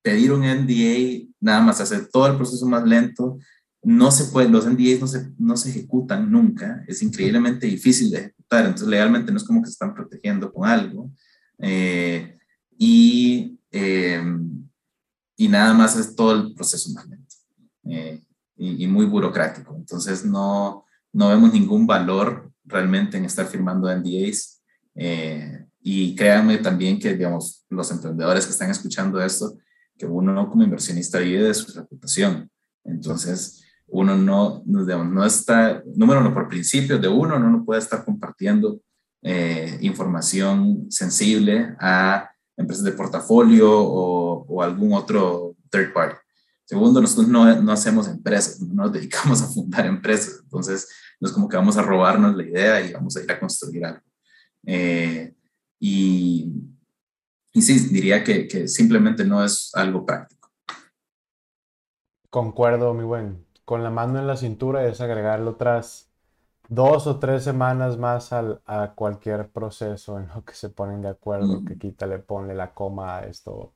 pedir 0.01 0.31
un 0.31 0.41
NDA 0.41 1.27
nada 1.39 1.61
más 1.61 1.81
hace 1.81 2.05
todo 2.05 2.27
el 2.27 2.37
proceso 2.37 2.65
más 2.65 2.85
lento. 2.85 3.37
No 3.83 4.11
se 4.11 4.25
puede, 4.25 4.49
los 4.49 4.65
NDAs 4.65 5.01
no 5.01 5.07
se, 5.07 5.31
no 5.37 5.57
se 5.57 5.69
ejecutan 5.69 6.31
nunca, 6.31 6.83
es 6.87 7.01
increíblemente 7.01 7.67
difícil 7.67 8.09
de 8.09 8.19
ejecutar, 8.19 8.65
entonces 8.65 8.87
legalmente 8.87 9.31
no 9.31 9.37
es 9.37 9.43
como 9.43 9.61
que 9.61 9.67
se 9.67 9.73
están 9.73 9.93
protegiendo 9.93 10.51
con 10.51 10.67
algo. 10.67 11.11
Eh, 11.59 12.37
y, 12.77 13.59
y 15.35 15.47
nada 15.47 15.73
más 15.73 15.97
es 15.97 16.15
todo 16.15 16.33
el 16.33 16.53
proceso 16.53 16.91
más 16.91 17.07
lento 17.07 17.35
y, 18.57 18.83
y, 18.83 18.87
muy 18.87 19.05
burocrático. 19.05 19.75
Entonces 19.75 20.25
no, 20.25 20.86
no 21.13 21.29
vemos 21.29 21.53
ningún 21.53 21.87
valor 21.87 22.51
realmente 22.65 23.17
en 23.17 23.25
estar 23.25 23.45
firmando 23.45 23.93
NDAs. 23.93 24.61
Eh, 24.95 25.65
y 25.81 26.15
créanme 26.15 26.57
también 26.57 26.99
que, 26.99 27.13
digamos, 27.13 27.65
los 27.69 27.89
emprendedores 27.91 28.45
que 28.45 28.51
están 28.51 28.69
escuchando 28.69 29.21
esto, 29.21 29.57
que 29.97 30.05
uno 30.05 30.49
como 30.49 30.63
inversionista 30.63 31.19
vive 31.19 31.43
de 31.43 31.53
su 31.53 31.71
reputación. 31.77 32.49
Entonces, 32.83 33.63
uno 33.87 34.17
no, 34.17 34.63
no 34.65 35.25
está, 35.25 35.81
número 35.95 36.19
uno, 36.19 36.33
por 36.33 36.49
principio 36.49 36.97
de 36.97 37.07
uno, 37.07 37.39
no 37.39 37.63
puede 37.63 37.79
estar 37.79 38.03
compartiendo 38.03 38.81
eh, 39.21 39.77
información 39.81 40.87
sensible 40.89 41.75
a 41.79 42.29
empresas 42.55 42.83
de 42.83 42.91
portafolio 42.91 43.69
o, 43.71 44.45
o, 44.47 44.61
algún 44.61 44.93
otro 44.93 45.55
third 45.69 45.93
party. 45.93 46.17
Segundo, 46.67 46.99
nosotros 46.99 47.29
no, 47.29 47.61
no 47.61 47.71
hacemos 47.71 48.09
empresas, 48.09 48.59
no 48.59 48.83
nos 48.83 48.91
dedicamos 48.91 49.41
a 49.41 49.47
fundar 49.47 49.85
empresas. 49.85 50.41
Entonces, 50.43 50.89
no 51.17 51.29
es 51.29 51.33
como 51.33 51.47
que 51.47 51.55
vamos 51.55 51.77
a 51.77 51.81
robarnos 51.81 52.35
la 52.35 52.43
idea 52.43 52.81
y 52.81 52.91
vamos 52.91 53.15
a 53.15 53.23
ir 53.23 53.31
a 53.31 53.39
construir 53.39 53.85
algo. 53.85 54.01
Eh, 54.65 55.33
y, 55.79 56.51
y 57.53 57.61
sí, 57.61 57.87
diría 57.87 58.21
que, 58.21 58.49
que, 58.49 58.67
simplemente 58.67 59.23
no 59.23 59.45
es 59.45 59.71
algo 59.75 60.05
práctico. 60.05 60.51
Concuerdo, 62.29 62.93
mi 62.93 63.05
buen. 63.05 63.45
Con 63.63 63.81
la 63.81 63.89
mano 63.89 64.19
en 64.19 64.27
la 64.27 64.35
cintura 64.35 64.85
es 64.87 64.99
agregarle 64.99 65.47
otras 65.47 66.11
dos 66.67 67.07
o 67.07 67.17
tres 67.17 67.45
semanas 67.45 67.97
más 67.97 68.33
al, 68.33 68.61
a 68.65 68.93
cualquier 68.93 69.49
proceso 69.51 70.19
en 70.19 70.27
lo 70.35 70.43
que 70.43 70.53
se 70.53 70.67
ponen 70.69 71.01
de 71.01 71.09
acuerdo, 71.09 71.63
que 71.65 71.77
quítale, 71.77 72.19
ponle 72.19 72.53
la 72.53 72.73
coma 72.73 73.19
a 73.19 73.25
esto. 73.25 73.73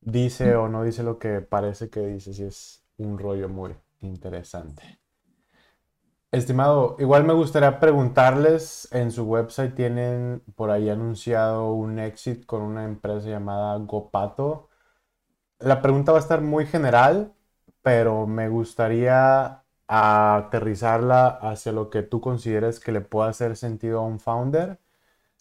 Dice 0.00 0.56
o 0.56 0.68
no 0.68 0.82
dice 0.82 1.02
lo 1.02 1.18
que 1.18 1.40
parece 1.40 1.90
que 1.90 2.00
dice, 2.00 2.32
si 2.32 2.44
es 2.44 2.82
un 2.98 3.18
rollo 3.18 3.48
muy 3.48 3.74
interesante. 4.00 4.98
Estimado, 6.32 6.96
igual 7.00 7.24
me 7.24 7.34
gustaría 7.34 7.80
preguntarles, 7.80 8.88
en 8.92 9.10
su 9.10 9.24
website 9.24 9.74
tienen 9.74 10.42
por 10.54 10.70
ahí 10.70 10.88
anunciado 10.88 11.72
un 11.72 11.98
exit 11.98 12.46
con 12.46 12.62
una 12.62 12.84
empresa 12.84 13.28
llamada 13.28 13.76
Gopato. 13.78 14.68
La 15.58 15.82
pregunta 15.82 16.12
va 16.12 16.18
a 16.18 16.20
estar 16.20 16.40
muy 16.40 16.66
general, 16.66 17.34
pero 17.82 18.28
me 18.28 18.48
gustaría 18.48 19.64
aterrizarla 19.88 21.26
hacia 21.26 21.72
lo 21.72 21.90
que 21.90 22.02
tú 22.02 22.20
consideres 22.20 22.78
que 22.78 22.92
le 22.92 23.00
pueda 23.00 23.28
hacer 23.28 23.56
sentido 23.56 23.98
a 23.98 24.06
un 24.06 24.20
founder, 24.20 24.78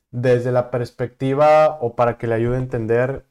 desde 0.10 0.52
la 0.52 0.72
perspectiva 0.72 1.78
o 1.82 1.96
para 1.96 2.18
que 2.18 2.26
le 2.26 2.34
ayude 2.34 2.56
a 2.56 2.60
entender 2.60 3.29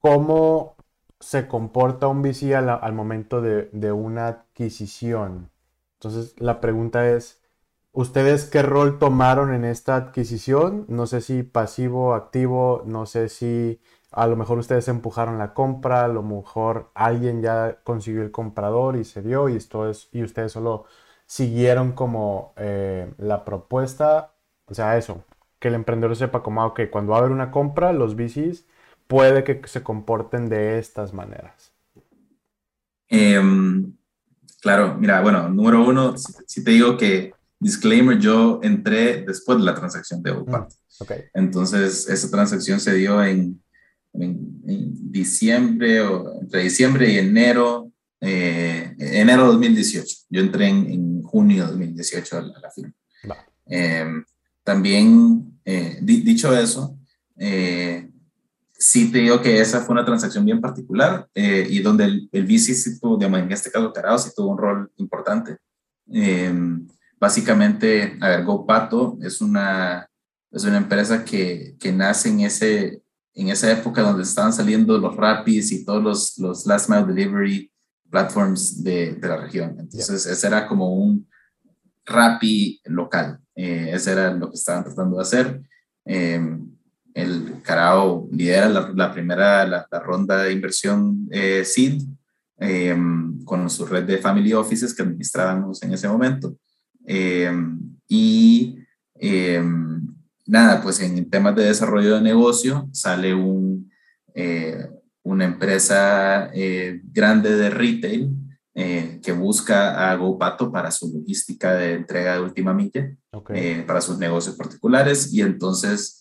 cómo 0.00 0.76
se 1.20 1.48
comporta 1.48 2.08
un 2.08 2.22
VC 2.22 2.54
al, 2.54 2.92
momento 2.94 3.40
de, 3.42 3.92
una 3.92 4.28
adquisición. 4.28 5.50
Entonces, 5.98 6.34
la 6.40 6.60
pregunta 6.60 7.08
es, 7.10 7.42
¿ustedes 7.92 8.46
qué 8.46 8.62
rol 8.62 8.98
tomaron 8.98 9.52
en 9.54 9.64
esta 9.64 9.96
adquisición? 9.96 10.86
No 10.88 11.06
sé 11.06 11.20
si 11.20 11.42
pasivo, 11.42 12.14
activo, 12.14 12.82
no 12.86 13.06
sé 13.06 13.28
si 13.28 13.80
a 14.12 14.26
lo 14.26 14.36
mejor 14.36 14.58
ustedes 14.58 14.88
empujaron 14.88 15.38
la 15.38 15.54
compra, 15.54 16.04
a 16.04 16.08
lo 16.08 16.22
mejor 16.22 16.90
alguien 16.94 17.42
ya 17.42 17.78
consiguió 17.84 18.22
el 18.22 18.30
comprador 18.32 18.96
y 18.96 19.04
se 19.04 19.22
dio 19.22 19.48
y, 19.48 19.56
esto 19.56 19.88
es, 19.88 20.08
y 20.12 20.22
ustedes 20.22 20.52
solo 20.52 20.86
siguieron 21.26 21.92
como 21.92 22.54
eh, 22.56 23.12
la 23.18 23.44
propuesta. 23.44 24.32
O 24.66 24.74
sea, 24.74 24.96
eso, 24.96 25.24
que 25.58 25.68
el 25.68 25.74
emprendedor 25.74 26.16
sepa 26.16 26.42
como, 26.42 26.62
ah, 26.64 26.74
que 26.74 26.90
cuando 26.90 27.12
va 27.12 27.18
a 27.18 27.20
haber 27.20 27.32
una 27.32 27.50
compra, 27.50 27.92
los 27.92 28.16
VCs 28.16 28.66
puede 29.10 29.44
que 29.44 29.60
se 29.66 29.82
comporten 29.82 30.48
de 30.48 30.78
estas 30.78 31.12
maneras. 31.12 31.74
Um 33.10 34.00
Claro, 34.60 34.96
mira, 34.98 35.22
bueno, 35.22 35.48
número 35.48 35.86
uno, 35.86 36.14
si, 36.18 36.62
te 36.62 36.72
digo 36.72 36.96
que, 36.96 37.32
disclaimer, 37.58 38.18
yo 38.18 38.60
entré 38.62 39.22
después 39.22 39.58
de 39.58 39.64
la 39.64 39.74
transacción 39.74 40.22
de 40.22 40.32
Opat. 40.32 40.68
Mm, 40.68 41.02
okay. 41.02 41.18
Entonces, 41.32 42.08
esa 42.08 42.30
transacción 42.30 42.78
se 42.78 42.94
dio 42.94 43.24
en, 43.24 43.62
en, 44.12 45.10
diciembre, 45.10 46.00
o 46.02 46.40
entre 46.42 46.62
diciembre 46.62 47.10
y 47.10 47.18
enero, 47.18 47.90
eh, 48.20 48.94
enero 48.98 49.44
de 49.44 49.52
2018. 49.52 50.16
Yo 50.28 50.40
entré 50.42 50.68
en, 50.68 51.22
junio 51.22 51.64
de 51.64 51.70
2018 51.70 52.38
a 52.38 52.42
la, 52.42 52.70
firma. 52.70 52.94
Em, 53.66 54.24
también, 54.64 55.60
eh, 55.64 55.98
dicho 56.02 56.56
eso, 56.56 56.98
eh, 57.36 58.09
sí 58.80 59.12
te 59.12 59.18
digo 59.18 59.42
que 59.42 59.60
esa 59.60 59.82
fue 59.82 59.92
una 59.92 60.06
transacción 60.06 60.42
bien 60.42 60.58
particular 60.58 61.28
eh, 61.34 61.66
y 61.68 61.80
donde 61.80 62.04
el, 62.04 62.28
el 62.32 62.44
VC, 62.44 62.74
sí 62.74 62.98
tuvo, 62.98 63.22
en 63.22 63.52
este 63.52 63.70
caso 63.70 63.92
Carao, 63.92 64.18
sí 64.18 64.30
tuvo 64.34 64.48
un 64.48 64.58
rol 64.58 64.90
importante. 64.96 65.58
Em, 66.10 66.88
básicamente, 67.20 68.16
a 68.22 68.28
ver, 68.30 68.44
GoPato 68.44 69.18
es 69.20 69.42
una, 69.42 70.08
es 70.50 70.64
una 70.64 70.78
empresa 70.78 71.22
que, 71.22 71.76
que, 71.78 71.92
nace 71.92 72.30
en, 72.30 72.40
ese, 72.40 73.02
en 73.34 73.50
esa 73.50 73.70
época 73.70 74.00
donde 74.00 74.22
estaban 74.22 74.52
saliendo 74.52 74.96
los 74.96 75.14
Rapis 75.14 75.72
y 75.72 75.84
todos 75.84 76.02
los, 76.02 76.38
los 76.38 76.64
last 76.64 76.88
mile 76.88 77.04
delivery 77.04 77.70
platforms 78.10 78.82
de, 78.82 79.14
de 79.14 79.28
la 79.28 79.36
región. 79.36 79.76
Entonces, 79.78 80.24
ese 80.24 80.46
era 80.46 80.66
como 80.66 80.94
un 80.94 81.28
Rappi 82.06 82.80
local. 82.86 83.38
Eh, 83.54 83.90
ese 83.92 84.12
era 84.12 84.32
lo 84.32 84.48
que 84.48 84.56
estaban 84.56 84.84
tratando 84.84 85.16
de 85.16 85.22
hacer. 85.22 85.62
Eh, 86.06 86.40
el 87.14 87.60
Carao 87.62 88.28
lidera 88.32 88.68
la, 88.68 89.12
primera 89.12 89.66
la, 89.66 89.86
ronda 90.04 90.42
de 90.42 90.52
inversión 90.52 91.28
eh, 91.30 91.64
SEED 91.64 92.02
em, 92.58 93.44
con 93.44 93.68
su 93.68 93.86
red 93.86 94.04
de 94.04 94.18
family 94.18 94.52
offices 94.52 94.94
que 94.94 95.02
administrábamos 95.02 95.82
en 95.82 95.92
ese 95.94 96.08
momento. 96.08 96.56
Em, 97.04 97.78
y 98.08 98.76
em, 99.14 100.06
nada, 100.46 100.82
pues 100.82 101.00
en 101.00 101.28
temas 101.30 101.56
de 101.56 101.64
desarrollo 101.64 102.16
de 102.16 102.22
negocio 102.22 102.88
sale 102.92 103.34
un, 103.34 103.90
eh, 104.34 104.88
una 105.22 105.44
empresa 105.44 106.50
eh, 106.54 107.00
grande 107.04 107.56
de 107.56 107.70
retail 107.70 108.30
eh, 108.74 109.20
que 109.22 109.32
busca 109.32 110.10
a 110.10 110.14
GoPato 110.16 110.72
para 110.72 110.90
su 110.90 111.12
logística 111.12 111.74
de 111.74 111.94
entrega 111.94 112.34
de 112.34 112.40
última 112.40 112.72
milla, 112.72 113.14
para 113.86 114.00
sus 114.00 114.18
negocios 114.18 114.56
particulares 114.56 115.32
y 115.32 115.42
entonces 115.42 116.19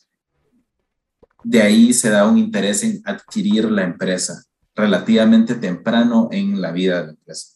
de 1.44 1.62
ahí 1.62 1.94
se 1.94 2.10
da 2.10 2.28
un 2.28 2.38
interés 2.38 2.84
en 2.84 3.02
adquirir 3.06 3.70
la 3.72 3.84
empresa 3.84 4.44
relativamente 4.76 5.56
temprano 5.56 6.30
en 6.32 6.62
la 6.62 6.72
vida 6.72 7.00
de 7.00 7.06
la 7.06 7.12
empresa. 7.12 7.48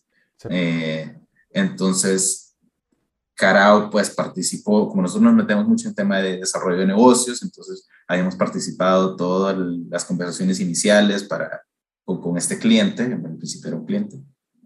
Eh, 0.49 1.17
entonces, 1.51 2.55
Carao 3.35 3.89
pues 3.89 4.09
participó, 4.09 4.87
como 4.87 5.01
nosotros 5.01 5.23
nos 5.23 5.35
metemos 5.35 5.67
mucho 5.67 5.87
en 5.87 5.95
tema 5.95 6.19
de 6.19 6.37
desarrollo 6.37 6.79
de 6.79 6.87
negocios, 6.87 7.41
entonces 7.41 7.87
habíamos 8.07 8.35
participado 8.35 9.15
todas 9.15 9.57
las 9.89 10.05
conversaciones 10.05 10.59
iniciales 10.59 11.23
para, 11.23 11.61
con, 12.03 12.37
este 12.37 12.59
cliente, 12.59 13.03
en 13.03 13.37
principio 13.37 13.69
era 13.69 13.77
un 13.77 13.85
cliente. 13.85 14.21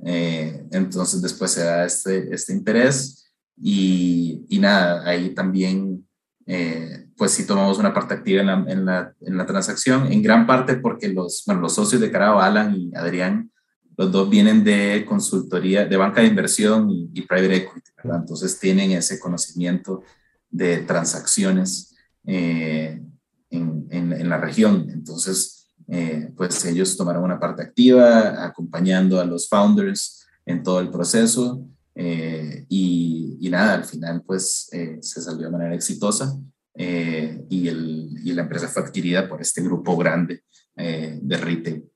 Eh, 0.06 0.66
entonces 0.72 1.22
después 1.22 1.52
se 1.52 1.64
da 1.64 1.86
este, 1.86 2.34
este 2.34 2.54
interés 2.54 3.32
y, 3.56 4.46
y 4.50 4.60
nada, 4.60 5.08
ahí 5.08 5.34
también 5.34 6.08
eh, 6.46 7.07
pues 7.18 7.32
sí 7.32 7.48
tomamos 7.48 7.80
una 7.80 7.94
parte 7.94 8.14
activa 8.14 8.42
en 8.42 8.48
la, 8.48 8.66
en, 8.68 8.86
la, 8.86 9.14
en 9.22 9.38
la, 9.38 9.46
transacción, 9.46 10.12
en 10.12 10.22
gran 10.22 10.46
parte 10.46 10.76
porque 10.76 11.10
los, 11.10 11.44
bueno, 11.48 11.62
los 11.62 11.74
socios 11.74 12.00
de 12.00 12.12
Carao, 12.12 12.40
Alan 12.40 12.76
y 12.76 12.96
Adrián, 12.96 13.52
los 13.98 14.12
dos 14.12 14.30
vienen 14.30 14.64
de 14.64 15.04
consultoría, 15.08 15.86
de 15.86 15.98
banca 15.98 16.22
de 16.22 16.28
inversión 16.28 16.88
y, 16.92 17.22
private 17.24 17.56
equity, 17.56 17.92
¿verdad? 17.98 18.20
Entonces 18.22 18.60
tienen 18.60 18.92
ese 18.92 19.20
conocimiento 19.20 20.04
de 20.52 20.78
transacciones 20.80 21.96
eh, 22.28 23.02
en, 23.50 23.88
en, 23.90 24.30
la 24.30 24.38
región. 24.38 24.88
Entonces, 24.92 25.68
eh, 25.88 26.32
pues 26.38 26.64
ellos 26.66 26.96
tomaron 26.96 27.24
una 27.24 27.40
parte 27.40 27.64
activa, 27.64 28.46
acompañando 28.46 29.20
a 29.20 29.26
los 29.26 29.50
founders 29.50 30.28
en 30.46 30.62
todo 30.62 30.80
el 30.80 30.92
proceso. 30.92 31.66
Eh, 31.96 32.68
y, 32.70 33.38
y, 33.40 33.50
nada, 33.50 33.74
al 33.74 33.86
final 33.86 34.22
pues 34.24 34.70
se 34.70 35.22
salió 35.22 35.48
de 35.48 35.52
manera 35.52 35.74
exitosa 35.74 36.38
y, 36.78 37.68
el, 37.68 38.10
y, 38.24 38.34
la 38.34 38.44
empresa 38.44 38.68
fue 38.68 38.84
adquirida 38.84 39.28
por 39.28 39.42
este 39.42 39.62
grupo 39.62 39.98
grande 39.98 40.44
de 40.76 41.38
retail 41.38 41.92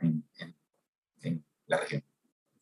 en, 0.00 1.44
la 1.66 1.76
región. 1.78 2.02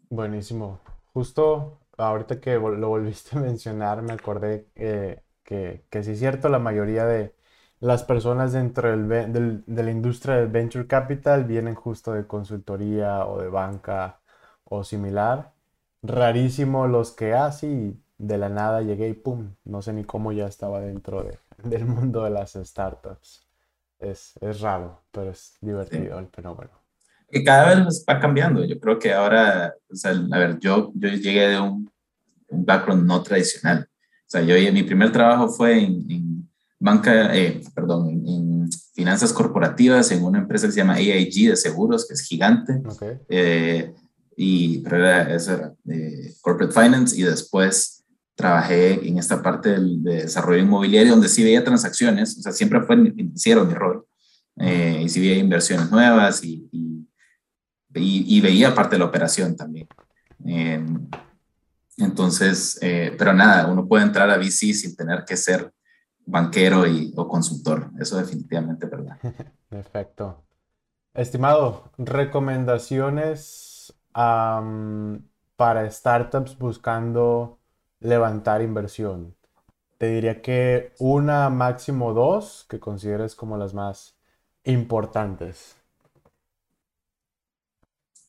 Buenísimo. 0.08 0.80
Justo 1.12 1.80
ahorita 1.96 2.40
que 2.40 2.54
lo 2.54 2.88
volviste 2.88 3.38
a 3.38 3.40
mencionar, 3.40 4.02
me 4.02 4.12
acordé 4.12 4.66
que, 4.74 5.22
que 5.44 6.02
sí 6.02 6.12
es 6.12 6.18
cierto, 6.18 6.48
la 6.48 6.58
mayoría 6.58 7.04
de 7.06 7.34
las 7.80 8.04
personas 8.04 8.52
dentro 8.52 8.90
del, 8.90 9.64
de 9.66 9.82
la 9.82 9.90
industria 9.90 10.36
del 10.36 10.48
venture 10.48 10.86
capital 10.86 11.44
vienen 11.44 11.74
justo 11.74 12.12
de 12.12 12.26
consultoría 12.26 13.26
o 13.26 13.40
de 13.40 13.48
banca 13.48 14.20
o 14.64 14.84
similar. 14.84 15.54
Rarísimo 16.02 16.86
los 16.86 17.12
que 17.12 17.34
así 17.34 17.96
ah, 17.98 18.06
de 18.18 18.38
la 18.38 18.50
nada 18.50 18.82
llegué 18.82 19.08
y 19.08 19.14
pum, 19.14 19.54
no 19.64 19.80
sé 19.82 19.94
ni 19.94 20.04
cómo 20.04 20.32
ya 20.32 20.46
estaba 20.46 20.80
dentro 20.80 21.22
de, 21.22 21.38
del 21.64 21.86
mundo 21.86 22.24
de 22.24 22.30
las 22.30 22.52
startups. 22.52 23.46
Es, 23.98 24.34
es 24.40 24.60
raro, 24.60 25.02
pero 25.10 25.30
es 25.30 25.58
divertido 25.60 26.18
el 26.18 26.28
fenómeno 26.28 26.80
que 27.30 27.44
cada 27.44 27.74
vez 27.74 28.04
va 28.08 28.20
cambiando. 28.20 28.64
Yo 28.64 28.78
creo 28.78 28.98
que 28.98 29.12
ahora, 29.12 29.74
o 29.90 29.94
sea, 29.94 30.10
a 30.10 30.38
ver, 30.38 30.58
yo, 30.58 30.92
yo 30.94 31.08
llegué 31.08 31.48
de 31.48 31.60
un, 31.60 31.90
un 32.48 32.64
background 32.64 33.06
no 33.06 33.22
tradicional. 33.22 33.88
O 34.26 34.30
sea, 34.30 34.42
yo, 34.42 34.54
mi 34.72 34.82
primer 34.82 35.12
trabajo 35.12 35.48
fue 35.48 35.84
en, 35.84 36.48
banca, 36.78 37.34
eh, 37.36 37.60
perdón, 37.74 38.08
en, 38.26 38.50
finanzas 38.92 39.32
corporativas 39.32 40.10
en 40.10 40.22
una 40.22 40.40
empresa 40.40 40.66
que 40.66 40.72
se 40.72 40.80
llama 40.80 40.94
AIG 40.94 41.50
de 41.50 41.56
seguros, 41.56 42.06
que 42.06 42.14
es 42.14 42.20
gigante. 42.20 42.82
Eh, 43.30 43.94
y, 44.36 44.80
pero 44.80 44.98
era, 44.98 45.34
eso 45.34 45.54
era 45.54 45.74
eh, 45.88 46.34
corporate 46.42 46.72
finance 46.78 47.18
y 47.18 47.22
después 47.22 47.99
trabajé 48.40 49.06
en 49.08 49.18
esta 49.18 49.42
parte 49.42 49.70
del, 49.70 50.02
de 50.02 50.22
desarrollo 50.22 50.62
inmobiliario 50.62 51.12
donde 51.12 51.28
sí 51.28 51.44
veía 51.44 51.64
transacciones, 51.64 52.38
o 52.38 52.42
sea, 52.42 52.52
siempre 52.52 52.80
fue 52.82 52.96
financiero 53.12 53.64
mi 53.64 53.74
rol. 53.74 54.06
y 54.56 55.08
sí 55.08 55.20
veía 55.20 55.38
inversiones 55.38 55.90
nuevas 55.90 56.44
y, 56.44 56.68
y 56.72 56.90
y, 57.94 58.40
veía 58.40 58.74
parte 58.74 58.94
de 58.94 59.00
la 59.00 59.06
operación 59.06 59.56
también. 59.56 59.88
Em, 60.44 61.08
entonces, 61.96 62.78
eh, 62.82 63.14
pero 63.18 63.32
nada, 63.32 63.66
uno 63.66 63.86
puede 63.86 64.04
entrar 64.04 64.30
a 64.30 64.38
VC 64.38 64.72
sin 64.72 64.96
tener 64.96 65.24
que 65.24 65.36
ser 65.36 65.72
banquero 66.24 66.86
y, 66.86 67.12
o 67.16 67.26
consultor. 67.28 67.90
Eso 67.98 68.16
definitivamente 68.16 68.86
verdad. 68.86 69.18
Perfecto. 69.68 70.44
Estimado, 71.12 71.90
recomendaciones 71.98 73.92
para 74.12 75.90
startups 75.90 76.56
buscando 76.58 77.59
levantar 78.00 78.62
inversión. 78.62 79.34
Te 79.98 80.08
diría 80.08 80.42
que 80.42 80.92
una, 80.98 81.50
máximo 81.50 82.14
dos, 82.14 82.66
que 82.68 82.80
consideres 82.80 83.34
como 83.34 83.56
las 83.56 83.74
más 83.74 84.16
importantes. 84.64 85.76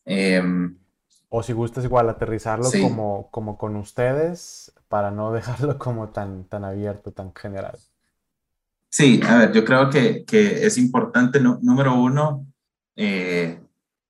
Em, 0.06 0.78
o 1.30 1.44
si 1.44 1.54
gustas 1.54 1.86
igual 1.86 2.10
aterrizarlo 2.10 2.70
como, 2.82 3.30
como 3.32 3.58
con 3.58 3.76
ustedes 3.78 4.74
para 4.90 5.12
no 5.12 5.32
dejarlo 5.34 5.78
como 5.78 6.10
tan, 6.10 6.44
tan 6.46 6.66
abierto, 6.66 7.12
tan 7.12 7.34
general. 7.34 7.78
Sí, 8.90 9.22
a 9.26 9.38
ver, 9.38 9.54
yo 9.54 9.64
creo 9.64 9.90
que, 9.90 10.26
que 10.26 10.66
es 10.66 10.78
importante, 10.78 11.40
número 11.40 11.96
uno, 11.96 12.46
eh, 12.98 13.58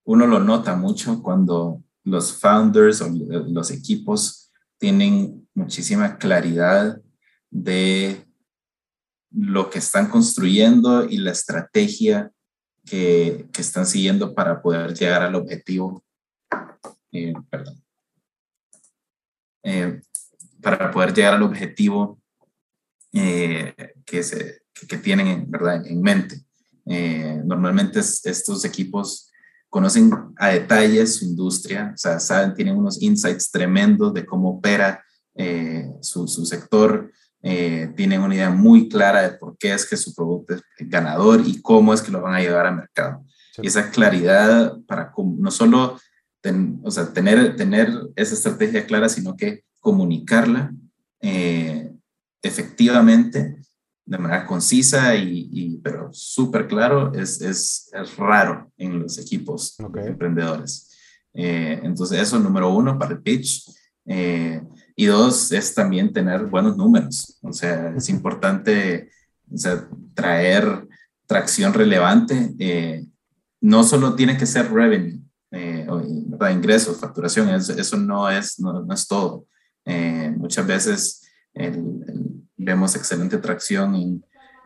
uno 0.06 0.26
lo 0.26 0.39
nota 0.39 0.76
mucho 0.76 1.21
cuando 1.21 1.84
los 2.04 2.34
founders 2.34 3.02
o 3.02 3.10
los 3.12 3.69
equipos 3.69 4.52
tienen 4.80 5.40
muchísima 5.54 6.18
claridad 6.18 7.02
de 7.50 8.26
lo 9.32 9.70
que 9.70 9.80
están 9.80 10.10
construyendo 10.10 11.06
y 11.06 11.18
la 11.18 11.32
estrategia 11.32 12.32
que, 12.86 13.48
están 13.58 13.86
siguiendo 13.86 14.34
para 14.34 14.62
poder 14.62 14.94
llegar 14.94 15.22
al 15.22 15.36
objetivo. 15.36 16.04
Eh, 17.12 17.34
perdón. 17.50 17.84
Eh, 19.64 20.02
para 20.62 20.92
poder 20.92 21.14
llegar 21.14 21.34
al 21.36 21.44
objetivo 21.44 22.20
eh, 23.14 23.74
que, 24.06 24.24
se, 24.24 24.64
que, 24.88 24.98
tienen 24.98 25.28
en, 25.28 25.52
¿verdad? 25.52 25.86
en 25.86 26.02
mente. 26.02 26.44
normalmente 27.46 28.00
estos 28.00 28.66
equipos 28.66 29.32
conocen 29.70 30.12
a 30.38 30.50
detalle 30.50 31.06
su 31.08 31.26
industria, 31.26 31.92
o 31.94 31.98
sea, 31.98 32.20
saben, 32.20 32.54
tienen 32.54 32.76
unos 32.76 33.02
insights 33.02 33.50
tremendos 33.50 34.14
de 34.14 34.26
cómo 34.26 34.58
opera 34.58 35.02
su, 36.02 36.28
su, 36.28 36.46
sector, 36.46 37.12
eh, 37.44 37.91
tienen 37.96 38.22
una 38.22 38.36
idea 38.36 38.50
muy 38.52 38.88
clara 38.88 39.24
de 39.24 39.38
por 39.38 39.58
qué 39.58 39.74
es 39.74 39.89
que 39.89 39.98
su 39.98 40.13
producto 40.13 40.54
es 40.56 40.62
ganador 40.80 41.41
y 41.46 41.60
cómo 41.62 41.94
es 41.94 42.02
que 42.02 42.12
lo 42.12 42.22
van 42.22 42.36
a 42.36 42.41
llevar 42.41 42.67
al 42.67 42.76
mercado. 42.76 43.26
Y 43.62 43.67
esa 43.67 43.89
claridad 43.89 44.78
para 44.88 45.12
no 45.17 45.52
solo 45.52 45.98
o 46.84 46.91
sea, 46.91 47.13
tener, 47.13 47.56
tener 47.56 47.91
esa 48.15 48.34
estrategia 48.34 48.86
clara, 48.86 49.10
sino 49.10 49.36
que 49.36 49.63
comunicarla 49.80 50.74
eh, 51.20 51.91
efectivamente, 52.41 53.58
de 54.06 54.17
manera 54.17 54.46
concisa 54.46 55.15
y, 55.15 55.80
pero 55.84 56.10
súper 56.12 56.67
claro, 56.67 57.13
es, 57.13 57.41
es, 57.41 57.89
es, 57.94 58.17
raro 58.17 58.72
en 58.78 59.00
los 59.00 59.17
equipos 59.17 59.78
emprendedores. 59.80 60.89
Eh, 61.34 61.80
entonces, 61.84 62.20
eso 62.20 62.39
número 62.39 62.70
uno 62.74 62.98
para 63.00 63.13
el 63.13 63.22
pitch. 63.22 63.63
Y 64.95 65.06
dos, 65.06 65.51
es 65.51 65.73
también 65.73 66.13
tener 66.13 66.45
buenos 66.45 66.77
números. 66.77 67.38
O 67.41 67.54
sea, 67.54 67.93
es 67.95 68.10
importante 68.10 69.10
traer 70.13 70.88
tracción 71.25 71.73
relevante. 71.73 72.54
Eh, 72.60 73.06
no 73.62 73.84
solo 73.84 74.15
tiene 74.15 74.38
que 74.38 74.45
ser 74.45 74.71
revenue, 74.71 75.19
eh, 75.51 75.88
ingresos, 76.51 76.99
facturación, 76.99 77.49
eso, 77.49 77.97
no, 77.97 78.30
es, 78.30 78.60
no, 78.60 78.91
es 78.91 79.08
todo. 79.08 79.45
Eh, 79.86 80.34
muchas 80.36 80.65
veces 80.65 81.21
vemos 82.58 82.95
excelente 82.95 83.38
tracción 83.38 83.95
en, 83.95 84.25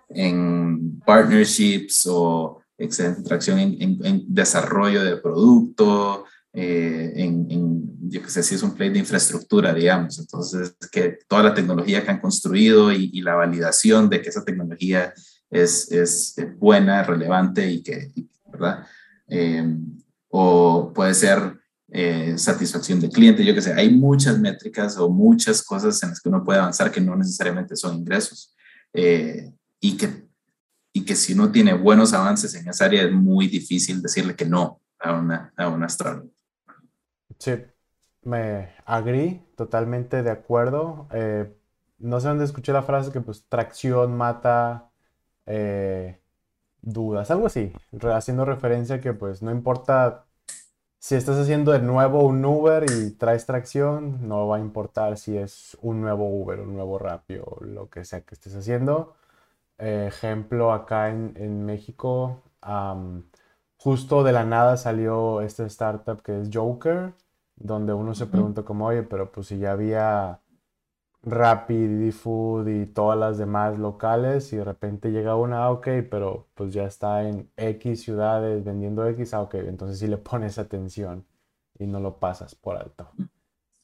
en, 0.09 0.99
partnerships 1.05 2.05
o 2.07 2.61
excelente 2.77 3.23
tracción 3.23 3.59
en, 3.59 4.05
en 4.05 4.23
desarrollo 4.27 5.03
de 5.03 5.17
producto, 5.17 6.25
eh, 6.58 7.12
en, 7.15 8.10
yo 8.10 8.22
que 8.22 8.30
sé, 8.30 8.41
si 8.41 8.56
es 8.56 8.63
un 8.63 8.76
play 8.76 8.89
de 8.89 9.00
infraestructura, 9.00 9.74
digamos. 9.74 10.18
Entonces, 10.20 10.76
que 10.91 11.20
toda 11.28 11.44
la 11.44 11.54
tecnología 11.54 12.04
que 12.04 12.12
han 12.12 12.22
construido 12.22 12.91
y, 12.94 13.22
la 13.22 13.36
validación 13.36 14.10
de 14.10 14.22
que 14.22 14.30
esa 14.30 14.46
tecnología 14.46 15.13
es, 15.50 15.91
es 15.91 16.36
buena, 16.58 17.04
relevante 17.04 17.70
y 17.70 17.84
que, 17.84 18.12
¿verdad? 18.52 18.86
Em, 19.28 20.02
o 20.30 20.94
puede 20.94 21.13
ser 21.13 21.60
eh, 21.89 22.38
satisfacción 22.38 23.00
de 23.00 23.10
cliente, 23.10 23.44
yo 23.46 23.54
que 23.54 23.62
sé, 23.62 23.74
hay 23.74 23.89
muchas 23.89 24.39
métricas 24.39 24.98
o 24.98 25.10
muchas 25.10 25.62
cosas 25.63 26.02
en 26.04 26.10
las 26.10 26.22
que 26.22 26.30
uno 26.30 26.44
puede 26.44 26.60
avanzar 26.60 26.91
que 26.91 27.02
no 27.02 27.15
necesariamente 27.15 27.76
son 27.76 27.96
ingresos 27.98 28.56
eh, 28.94 29.52
y, 29.80 29.96
que, 29.96 30.28
y 30.94 31.06
que 31.06 31.15
si 31.15 31.34
uno 31.34 31.52
tiene 31.52 31.74
buenos 31.74 32.13
avances 32.13 32.54
en 32.56 32.68
esa 32.68 32.86
área 32.86 33.04
es 33.04 33.12
muy 33.12 33.48
difícil 33.48 34.02
decirle 34.02 34.36
que 34.36 34.46
no 34.46 34.82
a 35.00 35.13
una, 35.13 35.54
a 35.56 35.70
una 35.70 35.86
startup. 35.88 36.35
Sí, 37.39 37.54
me 38.24 38.69
agrí, 38.86 39.41
totalmente 39.56 40.24
de 40.24 40.32
acuerdo. 40.32 41.08
Eh, 41.13 41.54
no 42.00 42.19
sé 42.19 42.28
dónde 42.28 42.45
escuché 42.45 42.74
la 42.74 42.84
frase 42.84 43.12
que 43.12 43.21
pues 43.21 43.45
tracción 43.50 44.17
mata 44.17 44.91
eh, 45.45 46.19
dudas, 46.82 47.32
algo 47.32 47.48
así, 47.48 47.74
haciendo 48.13 48.45
referencia 48.45 49.02
que 49.02 49.13
pues 49.13 49.41
no 49.41 49.52
importa 49.52 50.26
si 51.00 51.15
estás 51.15 51.38
haciendo 51.38 51.71
de 51.71 51.80
nuevo 51.82 52.24
un 52.26 52.43
Uber 52.45 52.86
y 52.91 53.12
traes 53.12 53.45
tracción, 53.45 54.28
no 54.28 54.48
va 54.48 54.58
a 54.58 54.60
importar 54.60 55.17
si 55.17 55.38
es 55.38 55.78
un 55.82 56.02
nuevo 56.02 56.28
Uber, 56.28 56.60
un 56.62 56.74
nuevo 56.76 56.98
Rappi 57.00 57.38
o 57.38 57.60
lo 57.63 57.89
que 57.89 58.06
sea 58.06 58.21
que 58.21 58.36
estés 58.36 58.56
haciendo. 58.56 59.15
ejemplo, 59.78 60.74
acá 60.74 61.10
en, 61.10 61.65
México, 61.65 62.43
justo 63.78 64.24
de 64.24 64.32
la 64.32 64.45
nada 64.45 64.78
salió 64.78 65.41
este 65.41 65.65
startup 65.65 66.21
que 66.24 66.41
es 66.41 66.50
Joker, 66.54 67.13
donde 67.56 67.94
uno 67.94 68.13
se 68.13 68.28
pregunta 68.28 68.63
como, 68.63 68.88
oye, 68.88 69.04
pero 69.04 69.32
pues 69.32 69.48
si 69.48 69.58
ya 69.58 69.72
había 69.72 70.41
Rappi, 71.26 72.12
Food 72.12 72.68
y 72.68 72.86
todas 72.86 73.18
las 73.18 73.38
demás 73.38 73.80
locales 73.80 74.54
y 74.54 74.58
de 74.58 74.63
repente 74.63 75.12
llega 75.12 75.36
una, 75.36 75.63
ah, 75.63 75.72
ok, 75.72 75.88
pero 76.10 76.48
pues 76.54 76.74
ya 76.74 76.86
está 76.86 77.28
en 77.28 77.50
X 77.58 78.04
ciudades 78.04 78.63
vendiendo 78.63 79.08
X, 79.08 79.34
ah, 79.34 79.41
ok, 79.41 79.56
entonces 79.56 79.98
sí 79.98 80.08
le 80.08 80.18
pones 80.18 80.60
atención 80.60 81.26
y 81.80 81.88
no 81.88 82.00
lo 82.00 82.20
pasas 82.20 82.54
por 82.54 82.78
alto. 82.78 83.10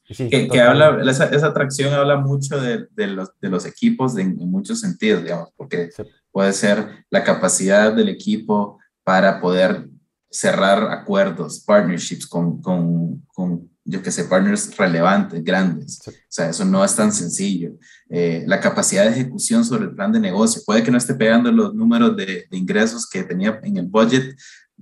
que, 0.06 0.60
habla, 0.60 1.00
esa, 1.10 1.26
esa, 1.26 1.48
atracción 1.48 1.92
habla 1.92 2.16
mucho 2.16 2.60
de, 2.60 2.86
de, 2.92 3.06
los, 3.08 3.30
de 3.40 3.48
los, 3.48 3.66
equipos 3.66 4.16
en, 4.18 4.36
muchos 4.36 4.80
sentidos, 4.80 5.24
digamos, 5.24 5.50
porque 5.56 5.90
puede 6.30 6.52
ser 6.52 7.04
la 7.10 7.24
capacidad 7.24 7.92
del 7.92 8.08
equipo 8.08 8.78
para 9.02 9.40
poder 9.40 9.88
cerrar 10.32 10.90
acuerdos, 10.90 11.60
partnerships 11.60 12.26
con, 12.26 12.60
con, 12.60 13.22
con 13.34 13.70
yo 13.84 14.02
que 14.02 14.10
sé, 14.10 14.24
partners 14.24 14.76
relevantes, 14.76 15.42
grandes. 15.44 16.00
O 16.06 16.12
sea, 16.28 16.50
eso 16.50 16.64
no 16.64 16.84
es 16.84 16.94
tan 16.94 17.12
sencillo. 17.12 17.72
Eh, 18.08 18.44
la 18.46 18.60
capacidad 18.60 19.04
de 19.04 19.10
ejecución 19.10 19.64
sobre 19.64 19.84
el 19.84 19.94
plan 19.94 20.12
de 20.12 20.20
negocio, 20.20 20.62
puede 20.64 20.82
que 20.82 20.90
no 20.90 20.98
esté 20.98 21.14
pegando 21.14 21.50
los 21.50 21.74
números 21.74 22.16
de, 22.16 22.46
ingresos 22.52 23.08
que 23.08 23.24
tenía 23.24 23.60
en 23.62 23.76
el 23.76 23.86
budget, 23.86 24.36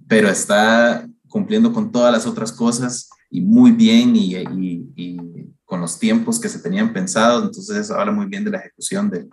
pero 0.06 0.28
está 0.28 1.06
cumpliendo 1.28 1.72
con 1.72 1.90
todas 1.90 2.12
las 2.12 2.26
otras 2.26 2.52
cosas 2.52 3.08
y 3.30 3.40
muy 3.40 3.72
bien 3.72 4.14
y, 4.16 4.36
y, 4.36 5.50
con 5.64 5.80
los 5.80 5.98
tiempos 6.00 6.40
que 6.40 6.48
se 6.48 6.58
tenían 6.58 6.92
pensado. 6.92 7.44
Entonces, 7.44 7.76
eso 7.76 7.94
habla 7.94 8.12
muy 8.12 8.26
bien 8.26 8.44
de 8.44 8.50
la 8.50 8.58
ejecución, 8.58 9.08
de, 9.08 9.28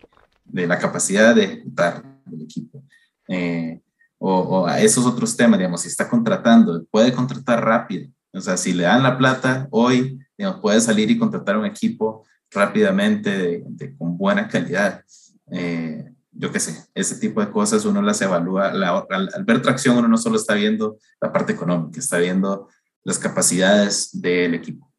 de 0.45 0.67
la 0.67 0.77
capacidad 0.77 1.36
de 1.36 1.43
ejecutar 1.43 2.03
el 2.32 2.41
equipo. 2.41 2.84
Eh, 3.27 3.82
o, 4.17 4.34
o, 4.39 4.67
a 4.67 4.80
esos 4.80 5.06
otros 5.06 5.36
temas, 5.36 5.60
digamos, 5.60 5.82
si 5.82 5.88
está 5.88 6.10
contratando, 6.10 6.86
puede 6.91 7.13
contratar 7.13 7.63
rápido, 7.63 8.10
o 8.34 8.41
sea, 8.41 8.58
si 8.58 8.73
le 8.73 8.84
dan 8.84 9.03
la 9.03 9.17
plata 9.17 9.67
hoy, 9.71 10.19
digamos, 10.38 10.62
puede 10.62 10.80
salir 10.82 11.10
y 11.10 11.17
contratar 11.17 11.58
un 11.58 11.65
equipo 11.65 12.25
rápidamente 12.51 13.63
con 13.97 14.17
buena 14.17 14.47
calidad. 14.47 15.03
Eh, 15.51 16.13
yo 16.32 16.51
qué 16.51 16.60
sé, 16.60 16.86
ese 16.93 17.15
tipo 17.15 17.41
de 17.41 17.51
cosas 17.51 17.86
uno 17.86 18.01
las 18.01 18.21
evalúa. 18.21 18.67
al, 18.67 19.43
ver 19.43 19.62
tracción, 19.62 19.97
uno 19.97 20.08
no 20.08 20.17
solo 20.17 20.36
está 20.36 20.53
viendo 20.53 20.97
la 21.19 21.32
parte 21.32 21.53
económica, 21.53 21.99
está 21.99 22.19
viendo 22.19 22.67
las 23.03 23.17
capacidades 23.17 24.10
del 24.21 24.53
equipo. 24.53 24.91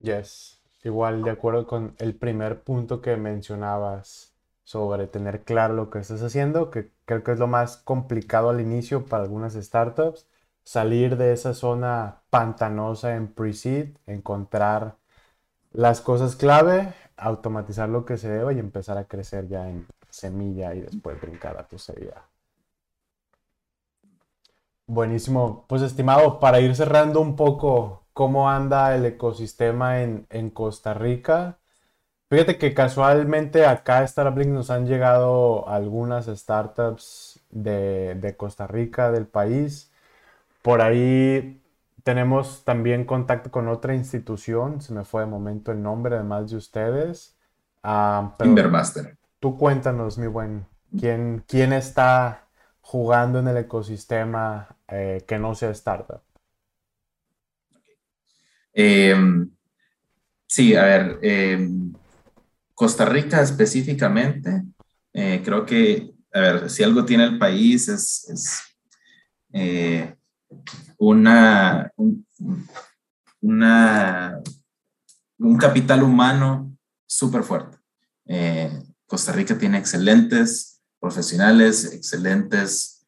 Yes, 0.00 0.60
igual 0.84 1.22
de 1.22 1.30
acuerdo 1.30 1.66
con 1.66 1.94
el 1.98 2.14
primer 2.14 2.62
punto 2.62 3.00
que 3.00 3.16
mencionabas 3.16 4.34
sobre 4.68 5.06
tener 5.06 5.44
claro 5.44 5.72
lo 5.72 5.88
que 5.88 5.98
estás 5.98 6.22
haciendo, 6.22 6.70
que 6.70 6.90
creo 7.06 7.24
que 7.24 7.32
es 7.32 7.38
lo 7.38 7.46
más 7.46 7.78
complicado 7.78 8.50
al 8.50 8.60
inicio 8.60 9.06
para 9.06 9.22
algunas 9.22 9.54
startups 9.54 10.26
salir 10.62 11.16
de 11.16 11.32
esa 11.32 11.54
zona 11.54 12.20
pantanosa 12.28 13.16
en 13.16 13.28
pre-seed, 13.28 13.96
encontrar 14.06 14.96
las 15.72 16.02
cosas 16.02 16.36
clave, 16.36 16.92
automatizar 17.16 17.88
lo 17.88 18.04
que 18.04 18.18
se 18.18 18.28
deba 18.28 18.52
y 18.52 18.58
empezar 18.58 18.98
a 18.98 19.04
crecer 19.04 19.48
ya 19.48 19.70
en 19.70 19.86
semilla 20.10 20.74
y 20.74 20.82
después 20.82 21.18
brincar 21.18 21.56
a 21.56 21.66
tu 21.66 21.78
serie. 21.78 22.12
Buenísimo. 24.86 25.64
Pues 25.66 25.80
estimado, 25.80 26.40
para 26.40 26.60
ir 26.60 26.76
cerrando 26.76 27.22
un 27.22 27.36
poco 27.36 28.02
cómo 28.12 28.50
anda 28.50 28.94
el 28.94 29.06
ecosistema 29.06 30.02
en, 30.02 30.50
Costa 30.50 30.92
Rica. 30.92 31.56
Fíjate 32.30 32.58
que 32.58 32.74
casualmente 32.74 33.64
acá 33.64 33.98
a 33.98 34.06
StartupLink 34.06 34.50
nos 34.50 34.70
han 34.70 34.86
llegado 34.86 35.68
algunas 35.68 36.26
startups 36.26 37.40
de, 37.50 38.14
de 38.16 38.36
Costa 38.36 38.66
Rica, 38.66 39.10
del 39.10 39.26
país 39.26 39.90
por 40.62 40.82
ahí 40.82 41.62
tenemos 42.02 42.64
también 42.64 43.04
contacto 43.04 43.50
con 43.50 43.68
otra 43.68 43.94
institución, 43.94 44.80
se 44.80 44.92
me 44.92 45.04
fue 45.04 45.22
de 45.22 45.26
momento 45.26 45.72
el 45.72 45.82
nombre, 45.82 46.16
además 46.16 46.50
de 46.50 46.56
ustedes. 46.56 47.36
Uh, 47.82 48.30
Invermaster. 48.44 49.16
Tú 49.40 49.56
cuéntanos, 49.56 50.18
mi 50.18 50.26
buen, 50.26 50.66
¿quién, 50.98 51.44
quién 51.46 51.72
está 51.72 52.48
jugando 52.80 53.38
en 53.38 53.48
el 53.48 53.56
ecosistema 53.56 54.76
eh, 54.88 55.24
que 55.26 55.38
no 55.38 55.54
sea 55.54 55.70
startup? 55.70 56.20
Em, 58.72 59.50
sí, 60.46 60.74
a 60.76 60.82
ver, 60.82 61.18
em, 61.22 61.94
Costa 62.78 63.04
Rica 63.04 63.42
específicamente, 63.42 64.62
eh, 65.12 65.42
creo 65.44 65.66
que, 65.66 66.14
a 66.32 66.40
ver, 66.40 66.70
si 66.70 66.84
algo 66.84 67.04
tiene 67.04 67.24
el 67.24 67.36
país 67.36 67.88
es, 67.88 68.62
eh, 69.52 70.14
una, 70.96 71.90
un, 71.96 72.24
capital 75.58 76.04
humano 76.04 76.72
súper 77.04 77.42
fuerte. 77.42 77.78
Eh, 78.26 78.70
Costa 79.06 79.32
Rica 79.32 79.58
tiene 79.58 79.78
excelentes 79.78 80.80
profesionales, 81.00 81.92
excelentes, 81.92 83.04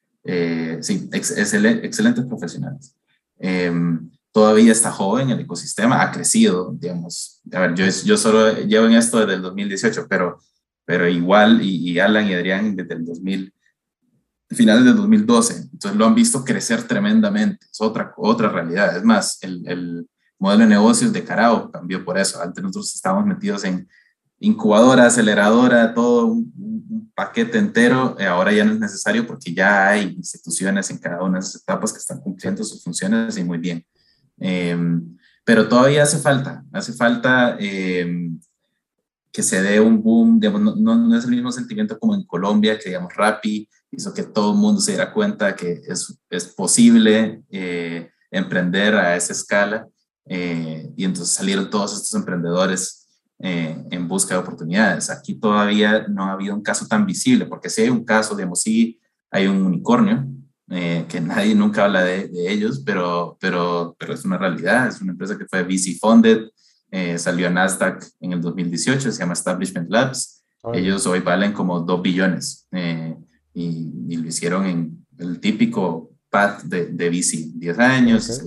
sí, 0.80 1.08
excelentes 1.12 2.26
profesionales. 2.26 2.96
Em, 3.38 4.09
todavía 4.32 4.72
está 4.72 4.90
joven 4.90 5.30
el 5.30 5.40
ecosistema, 5.40 6.02
ha 6.02 6.10
crecido, 6.12 6.74
digamos. 6.78 7.40
A 7.52 7.60
ver, 7.60 7.74
yo, 7.74 7.84
yo 8.04 8.16
solo 8.16 8.52
llevo 8.60 8.86
en 8.86 8.92
esto 8.92 9.20
desde 9.20 9.34
el 9.34 9.42
2018, 9.42 10.06
pero, 10.08 10.38
pero 10.84 11.08
igual, 11.08 11.62
y, 11.62 11.90
y 11.90 11.98
Alan 11.98 12.26
y 12.28 12.34
Adrián 12.34 12.76
desde 12.76 12.94
el 12.94 13.04
2000 13.04 13.54
finales 14.50 14.84
de 14.84 14.92
2012. 14.92 15.68
Entonces 15.72 15.98
lo 15.98 16.06
han 16.06 16.14
visto 16.14 16.44
crecer 16.44 16.82
tremendamente. 16.82 17.66
Es 17.70 17.80
otra, 17.80 18.12
otra 18.16 18.48
realidad. 18.48 18.96
Es 18.96 19.04
más, 19.04 19.38
el, 19.42 19.62
el 19.66 20.08
modelo 20.38 20.64
de 20.64 20.70
negocios 20.70 21.12
de 21.12 21.24
Carao 21.24 21.70
cambió 21.70 22.04
por 22.04 22.18
eso. 22.18 22.40
Antes 22.42 22.62
nosotros 22.62 22.94
estábamos 22.94 23.26
metidos 23.26 23.64
en 23.64 23.88
incubadora, 24.40 25.06
aceleradora, 25.06 25.94
todo 25.94 26.26
un, 26.26 27.12
paquete 27.14 27.58
entero. 27.58 28.16
Eh, 28.18 28.26
ahora 28.26 28.52
ya 28.52 28.64
no 28.64 28.72
es 28.72 28.80
necesario 28.80 29.26
porque 29.26 29.52
ya 29.52 29.88
hay 29.88 30.14
instituciones 30.16 30.90
en 30.90 30.98
cada 30.98 31.22
una 31.22 31.38
de 31.38 31.44
esas 31.44 31.62
etapas 31.62 31.92
que 31.92 31.98
están 31.98 32.20
cumpliendo 32.20 32.64
sus 32.64 32.82
funciones 32.82 33.36
y 33.36 33.44
muy 33.44 33.58
bien. 33.58 33.84
Em, 34.40 35.16
pero 35.44 35.68
todavía 35.68 36.02
hace 36.02 36.18
falta, 36.18 36.64
hace 36.72 36.92
falta 36.92 37.56
eh, 37.60 38.30
que 39.32 39.42
se 39.42 39.62
dé 39.62 39.80
un 39.80 40.02
boom, 40.02 40.40
no, 40.40 40.96
no, 40.96 41.16
es 41.16 41.24
el 41.24 41.30
mismo 41.30 41.52
sentimiento 41.52 41.98
como 41.98 42.14
en 42.14 42.24
Colombia, 42.24 42.78
que 42.78 42.88
digamos 42.88 43.14
Rappi 43.14 43.68
hizo 43.92 44.12
que 44.12 44.24
todo 44.24 44.52
el 44.52 44.58
mundo 44.58 44.80
se 44.80 44.92
diera 44.92 45.12
cuenta 45.12 45.54
que 45.54 45.82
es, 45.86 46.18
es 46.30 46.46
posible 46.46 47.42
eh, 47.50 48.10
emprender 48.30 48.94
a 48.94 49.16
esa 49.16 49.32
escala 49.32 49.88
eh, 50.26 50.92
y 50.96 51.04
entonces 51.04 51.34
salieron 51.34 51.70
todos 51.70 51.94
estos 51.94 52.14
emprendedores 52.14 53.08
eh, 53.38 53.84
en 53.90 54.06
busca 54.06 54.34
de 54.34 54.40
oportunidades. 54.40 55.10
Aquí 55.10 55.34
todavía 55.34 56.06
no 56.08 56.24
ha 56.24 56.32
habido 56.32 56.54
un 56.54 56.62
caso 56.62 56.86
tan 56.86 57.06
visible, 57.06 57.46
porque 57.46 57.70
si 57.70 57.82
hay 57.82 57.90
un 57.90 58.04
caso, 58.04 58.36
digamos, 58.36 58.60
sí 58.60 59.00
hay 59.30 59.46
un 59.46 59.62
unicornio, 59.62 60.26
que 60.70 61.20
nadie 61.20 61.54
nunca 61.54 61.84
habla 61.84 62.04
de, 62.04 62.28
de, 62.28 62.52
ellos, 62.52 62.80
pero, 62.86 63.36
pero, 63.40 63.96
pero 63.98 64.14
es 64.14 64.24
una 64.24 64.38
realidad, 64.38 64.86
es 64.86 65.00
una 65.00 65.10
empresa 65.10 65.36
que 65.36 65.46
fue 65.46 65.64
VC 65.64 65.98
funded, 65.98 66.48
eh, 66.92 67.18
salió 67.18 67.46
a 67.46 67.50
Nasdaq 67.50 68.04
en 68.20 68.32
el 68.32 68.40
2018, 68.40 69.12
se 69.12 69.18
llama 69.18 69.34
Establishment 69.34 69.88
Labs. 69.90 70.42
Ellos 70.74 71.06
hoy 71.06 71.20
valen 71.20 71.52
como 71.52 71.80
2 71.80 72.02
billones 72.02 72.66
eh, 72.72 73.16
y, 73.54 74.16
lo 74.16 74.28
hicieron 74.28 74.66
en 74.66 75.06
el 75.18 75.40
típico 75.40 76.10
path 76.28 76.64
de, 76.64 76.86
de 76.86 77.08
VC, 77.08 77.52
10 77.54 77.78
años. 77.78 78.42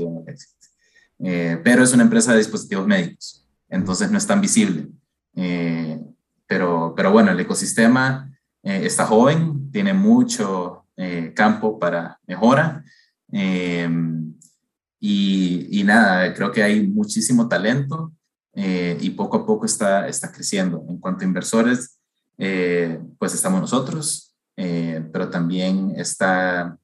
Eh, 1.19 1.59
pero 1.63 1.83
es 1.83 1.93
una 1.93 2.03
empresa 2.03 2.33
de 2.33 2.39
dispositivos 2.39 2.85
médicos, 2.85 3.47
entonces 3.69 4.11
no 4.11 4.17
es 4.17 4.27
tan 4.27 4.41
visible. 4.41 4.89
pero, 6.45 6.93
pero 6.95 7.11
bueno, 7.11 7.31
el 7.31 7.39
ecosistema 7.39 8.29
está 8.61 9.05
joven, 9.05 9.71
tiene 9.71 9.93
mucho 9.93 10.82
campo 11.33 11.79
para 11.79 12.19
mejora. 12.27 12.83
Y, 14.99 15.79
y, 15.79 15.83
nada, 15.83 16.33
creo 16.33 16.51
que 16.51 16.63
hay 16.63 16.87
muchísimo 16.87 17.47
talento. 17.47 18.13
Eh, 18.55 18.97
y 19.01 19.09
poco 19.11 19.37
a 19.37 19.45
poco 19.45 19.65
está, 19.65 20.07
está 20.07 20.31
creciendo. 20.31 20.85
En 20.87 20.97
cuanto 20.99 21.23
a 21.23 21.27
inversores, 21.27 21.99
eh, 22.37 22.99
pues 23.17 23.33
estamos 23.33 23.61
nosotros, 23.61 24.35
eh, 24.55 25.03
pero 25.11 25.29
también 25.29 25.93
está, 25.97 26.77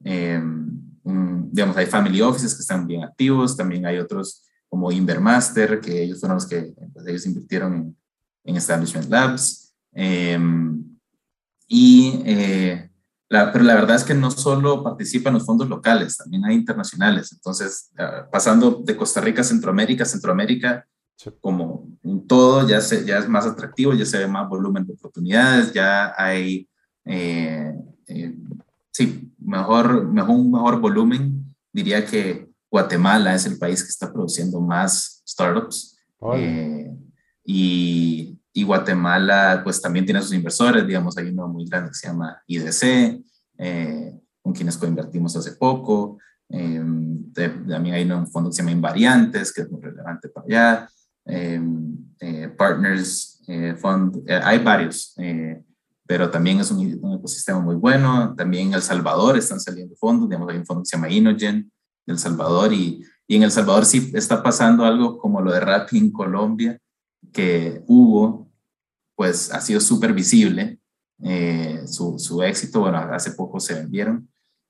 digamos, 0.00 1.76
hay 1.76 1.86
family 1.86 2.20
offices 2.20 2.54
que 2.54 2.60
están 2.60 2.86
bien 2.86 3.02
activos, 3.02 3.56
también 3.56 3.86
hay 3.86 3.98
otros 3.98 4.44
como 4.68 4.92
Invermaster, 4.92 5.80
que 5.80 6.02
ellos 6.02 6.20
fueron 6.20 6.36
los 6.36 6.46
que 6.46 6.74
pues, 6.92 7.06
ellos 7.06 7.26
invirtieron 7.26 7.74
en, 7.74 7.96
en 8.44 8.56
Establishment 8.56 9.08
Labs. 9.08 9.74
y 11.68 12.24
pero 13.52 13.64
la 13.64 13.74
verdad 13.74 13.96
es 13.96 14.04
que 14.04 14.14
no 14.14 14.30
solo 14.30 14.82
participan 14.82 15.34
los 15.34 15.44
fondos 15.44 15.68
locales, 15.68 16.16
también 16.16 16.44
hay 16.44 16.54
internacionales. 16.54 17.32
Entonces, 17.32 17.90
ah, 17.98 18.28
pasando 18.30 18.82
de 18.84 18.96
Costa 18.96 19.20
Rica 19.20 19.42
a 19.42 19.44
Centroamérica, 19.44 20.04
Centroamérica 20.04 20.86
como 21.40 21.88
un 22.02 22.26
todo 22.26 22.68
ya, 22.68 22.80
se, 22.80 23.04
ya 23.04 23.18
es 23.18 23.28
más 23.28 23.46
atractivo, 23.46 23.94
ya 23.94 24.04
se 24.04 24.18
ve 24.18 24.26
más 24.26 24.48
volumen 24.48 24.86
de 24.86 24.92
oportunidades, 24.92 25.72
ya 25.72 26.14
hay, 26.16 26.68
eh, 27.04 27.74
eh, 28.06 28.34
sí, 28.90 29.32
mejor, 29.38 30.06
mejor, 30.06 30.36
un 30.36 30.50
mejor 30.50 30.80
volumen. 30.80 31.54
Diría 31.72 32.04
que 32.04 32.48
Guatemala 32.70 33.34
es 33.34 33.46
el 33.46 33.58
país 33.58 33.82
que 33.82 33.88
está 33.88 34.12
produciendo 34.12 34.60
más 34.60 35.22
startups. 35.26 35.98
Eh, 36.34 36.94
y, 37.44 38.35
y, 38.56 38.64
Guatemala, 38.64 39.60
pues 39.62 39.80
también 39.80 40.04
tiene 40.04 40.22
sus 40.22 40.32
inversores, 40.32 40.86
digamos, 40.86 41.16
hay 41.18 41.28
uno 41.28 41.48
muy 41.48 41.66
grande 41.66 41.90
que 41.90 41.94
se 41.94 42.06
llama 42.06 42.42
IDC, 42.46 43.22
con 44.42 44.52
quienes 44.52 44.76
coinvertimos 44.76 45.36
hace 45.36 45.52
poco. 45.52 46.18
también 46.48 47.94
hay 47.94 48.10
un 48.10 48.26
fondo 48.26 48.50
que 48.50 48.56
se 48.56 48.62
llama 48.62 48.72
Invariantes, 48.72 49.52
que 49.52 49.62
es 49.62 49.70
muy 49.70 49.80
relevante 49.80 50.28
para 50.28 50.46
allá. 50.46 50.88
Em, 51.26 51.96
eh, 52.20 52.48
partners 52.56 53.42
eh, 53.48 53.74
Fund, 53.76 54.22
eh, 54.28 54.40
hay 54.42 54.60
varios, 54.60 55.14
pero 56.06 56.30
también 56.30 56.60
es 56.60 56.70
un, 56.70 57.14
ecosistema 57.18 57.60
muy 57.60 57.74
bueno. 57.74 58.34
También 58.36 58.68
en 58.68 58.74
El 58.74 58.82
Salvador 58.82 59.36
están 59.36 59.60
saliendo 59.60 59.96
fondos, 59.96 60.28
digamos, 60.28 60.48
hay 60.50 60.58
un 60.58 60.66
fondo 60.66 60.82
que 60.82 60.86
se 60.86 60.96
llama 60.96 61.10
Inogen 61.10 61.70
de 62.06 62.12
El 62.12 62.18
Salvador 62.18 62.72
y, 62.72 63.04
y 63.26 63.36
en 63.36 63.42
El 63.42 63.50
Salvador 63.50 63.84
sí 63.84 64.12
está 64.14 64.42
pasando 64.42 64.84
algo 64.84 65.18
como 65.18 65.40
lo 65.40 65.52
de 65.52 65.60
Rappi 65.60 65.98
en 65.98 66.12
Colombia, 66.12 66.78
que 67.32 67.82
hubo, 67.88 68.45
pues 69.16 69.52
ha 69.52 69.60
sido 69.60 69.80
súper 69.80 70.12
visible 70.12 70.78
su, 71.86 72.18
su 72.18 72.42
éxito, 72.42 72.80
bueno, 72.80 72.98
hace 72.98 73.32
poco 73.32 73.58
se 73.58 73.74
vendieron, 73.74 74.28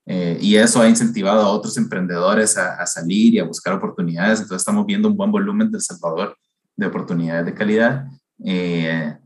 eh, 0.09 0.39
y 0.41 0.55
eso 0.55 0.81
ha 0.81 0.89
incentivado 0.89 1.43
a 1.43 1.51
otros 1.51 1.77
emprendedores 1.77 2.57
a, 2.57 2.87
salir 2.87 3.35
y 3.35 3.39
a 3.41 3.45
buscar 3.45 3.75
oportunidades. 3.75 4.41
Entonces 4.41 4.63
estamos 4.63 4.87
viendo 4.87 5.09
un 5.09 5.17
buen 5.17 5.33
volumen 5.33 5.71
de 5.71 5.79
El 5.79 5.83
Salvador 5.83 6.37
de 6.77 6.87
oportunidades 6.87 7.45
de 7.45 7.55
calidad 7.55 8.07
eh, 8.45 9.17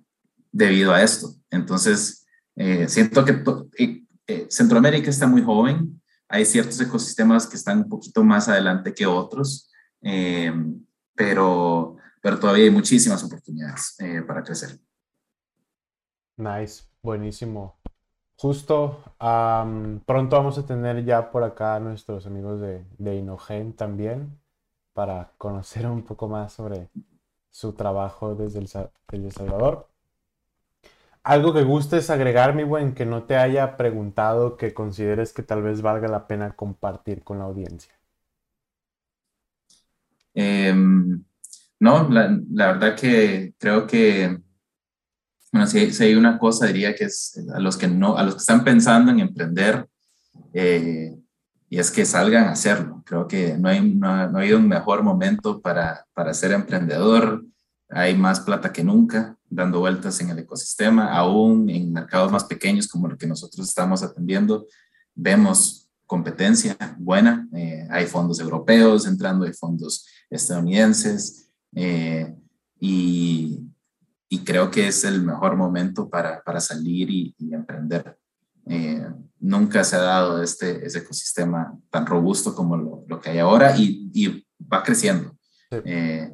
debido 0.50 0.92
a 0.92 1.02
esto. 1.02 1.35
Entonces, 1.50 2.26
eh, 2.56 2.88
siento 2.88 3.24
que 3.24 3.42
eh, 3.76 4.46
Centroamérica 4.48 5.11
está 5.11 5.26
muy 5.26 5.42
joven, 5.42 6.00
hay 6.28 6.44
ciertos 6.46 6.80
ecosistemas 6.80 7.46
que 7.46 7.56
están 7.56 7.78
un 7.78 7.88
poquito 7.88 8.22
más 8.24 8.48
adelante 8.48 8.94
que 8.94 9.04
otros, 9.04 9.68
pero, 11.14 11.96
pero 12.22 12.38
todavía 12.38 12.64
hay 12.64 12.70
muchísimas 12.70 13.22
oportunidades 13.24 13.96
para 14.26 14.42
crecer. 14.44 14.78
Nice, 16.40 16.85
buenísimo. 17.03 17.76
Justo 18.37 19.03
pronto 19.18 20.37
vamos 20.37 20.57
a 20.57 20.64
tener 20.64 21.05
ya 21.05 21.31
por 21.31 21.44
acá 21.44 21.76
a 21.76 21.81
nuestros 21.81 22.26
amigos 22.26 22.61
de, 22.61 23.16
Inogen 23.16 23.74
también 23.74 24.40
para 24.94 25.33
conocer 25.37 25.87
un 25.87 26.03
poco 26.03 26.29
más 26.29 26.55
sobre 26.55 26.88
su 27.50 27.74
trabajo 27.74 28.35
desde 28.35 28.61
El, 28.61 29.33
Salvador. 29.33 29.88
Algo 31.22 31.53
que 31.53 31.62
gustes 31.62 32.09
agregar, 32.09 32.55
mi 32.55 32.64
buen, 32.64 32.94
que 32.94 33.05
no 33.05 33.24
te 33.24 33.37
haya 33.37 33.76
preguntado, 33.76 34.57
que 34.57 34.72
consideres 34.72 35.35
que 35.35 35.42
tal 35.42 35.62
vez 35.62 35.83
valga 35.83 36.09
la 36.09 36.26
pena 36.26 36.57
compartir 36.57 37.22
con 37.22 37.38
la 37.38 37.44
audiencia. 37.44 37.92
Em, 40.33 41.22
no, 41.79 42.09
la, 42.09 42.72
verdad 42.72 42.96
que 42.96 43.55
creo 43.59 43.87
que, 43.87 44.38
bueno, 45.52 45.66
si, 45.66 45.78
hay 45.78 46.14
una 46.14 46.38
cosa, 46.38 46.66
diría 46.66 46.94
que 46.94 47.04
es 47.04 47.40
a 47.54 47.58
los 47.58 47.76
que 47.76 47.88
no, 47.88 48.16
a 48.16 48.22
los 48.22 48.34
que 48.34 48.40
están 48.40 48.64
pensando 48.64 49.10
en 49.10 49.20
emprender, 49.20 49.88
eh, 50.52 51.16
y 51.68 51.78
es 51.78 51.90
que 51.90 52.04
salgan 52.04 52.44
a 52.44 52.52
hacerlo. 52.52 53.02
Creo 53.06 53.28
que 53.28 53.56
no, 53.56 53.68
hay, 53.68 53.80
no, 53.80 54.08
ha, 54.08 54.24
habido 54.24 54.58
un 54.58 54.68
mejor 54.68 55.02
momento 55.02 55.60
para, 55.60 56.04
para 56.14 56.34
ser 56.34 56.52
emprendedor. 56.52 57.44
Hay 57.88 58.16
más 58.16 58.40
plata 58.40 58.72
que 58.72 58.82
nunca 58.82 59.36
dando 59.48 59.80
vueltas 59.80 60.20
en 60.20 60.30
el 60.30 60.38
ecosistema, 60.38 61.12
aún 61.12 61.68
en 61.70 61.92
mercados 61.92 62.30
más 62.30 62.44
pequeños 62.44 62.88
como 62.88 63.08
el 63.08 63.16
que 63.16 63.26
nosotros 63.26 63.68
estamos 63.68 64.02
atendiendo. 64.02 64.66
Vemos 65.14 65.88
competencia 66.06 66.76
buena. 66.98 67.48
Eh, 67.54 67.86
hay 67.90 68.06
fondos 68.06 68.40
europeos 68.40 69.06
entrando, 69.06 69.44
hay 69.44 69.52
fondos 69.52 70.06
estadounidenses. 70.28 71.50
Eh, 71.74 72.34
y, 72.80 73.69
y, 74.30 74.44
creo 74.44 74.70
que 74.70 74.88
es 74.88 75.04
el 75.04 75.22
mejor 75.22 75.56
momento 75.56 76.08
para, 76.08 76.42
para 76.42 76.60
salir 76.60 77.10
y, 77.10 77.34
y 77.38 77.52
emprender. 77.52 78.16
Eh, 78.66 79.04
nunca 79.40 79.82
se 79.82 79.96
ha 79.96 80.00
dado 80.00 80.42
este, 80.42 80.86
ese 80.86 81.00
ecosistema 81.00 81.76
tan 81.90 82.06
robusto 82.06 82.54
como 82.54 82.76
lo, 82.76 83.04
lo 83.08 83.20
que 83.20 83.30
hay 83.30 83.38
ahora 83.38 83.76
y, 83.76 84.10
y 84.14 84.46
va 84.72 84.82
creciendo. 84.82 85.36
Sí. 85.70 85.76
Eh, 85.84 86.32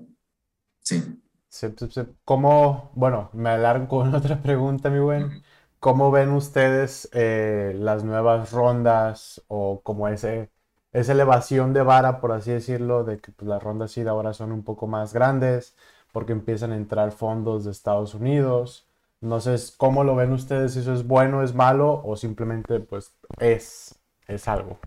¿Cómo, 2.24 2.90
bueno, 2.94 3.30
me 3.32 3.50
alargo 3.50 3.88
con 3.88 4.14
otra 4.14 4.42
pregunta, 4.42 4.90
mi 4.90 4.98
buen. 4.98 5.42
¿Cómo 5.78 6.11
ven 6.11 6.30
ustedes 6.30 7.09
eh, 7.12 7.74
las 7.78 8.04
nuevas 8.04 8.52
rondas 8.52 9.42
o 9.48 9.80
como 9.82 10.09
ese, 10.09 10.50
esa 10.92 11.12
elevación 11.12 11.72
de 11.72 11.82
vara, 11.82 12.20
por 12.20 12.32
así 12.32 12.50
decirlo, 12.50 13.04
de 13.04 13.18
que 13.18 13.32
pues, 13.32 13.48
las 13.48 13.62
rondas 13.62 13.92
sí 13.92 14.02
ahora 14.02 14.32
son 14.32 14.52
un 14.52 14.64
poco 14.64 14.87
más 14.87 15.12
grandes 15.12 15.76
porque 16.16 16.33
empiezan 16.33 16.72
a 16.72 16.76
entrar 16.76 17.12
fondos 17.12 17.66
de 17.66 17.72
Estados 17.72 18.14
Unidos? 18.14 18.87
No 19.20 19.38
sé 19.38 19.55
cómo 19.76 20.02
lo 20.02 20.16
ven 20.16 20.33
ustedes, 20.33 20.72
si 20.72 20.79
eso 20.79 20.94
es 20.94 21.07
bueno, 21.07 21.42
es 21.42 21.55
malo 21.55 22.00
o 22.07 22.16
simplemente 22.16 22.81
pues 22.81 23.12
es, 23.38 23.94
es 24.26 24.48
algo. 24.48 24.79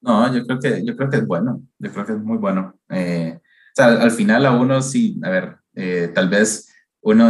No, 0.00 0.34
yo 0.34 0.46
creo 0.46 0.58
que, 0.60 0.82
yo 0.82 0.96
creo 0.96 1.10
que 1.10 1.18
es 1.18 1.26
bueno, 1.26 1.60
yo 1.78 1.92
creo 1.92 2.06
que 2.06 2.12
es 2.12 2.18
muy 2.18 2.38
bueno. 2.38 2.74
Eh, 2.88 3.38
o 3.38 3.74
sea, 3.74 3.88
al 4.00 4.10
final 4.12 4.46
a 4.46 4.58
uno 4.58 4.80
sí, 4.80 5.20
a 5.22 5.28
ver, 5.28 5.58
eh, 5.74 6.10
tal 6.14 6.30
vez 6.30 6.74
uno, 7.02 7.26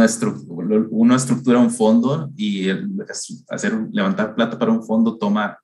uno 0.91 1.15
estructura 1.17 1.59
un 1.59 1.71
fondo 1.71 2.31
y 2.37 2.69
hacer 3.49 3.73
levantar 3.91 4.35
plata 4.35 4.57
para 4.57 4.71
un 4.71 4.85
fondo 4.85 5.17
toma 5.17 5.59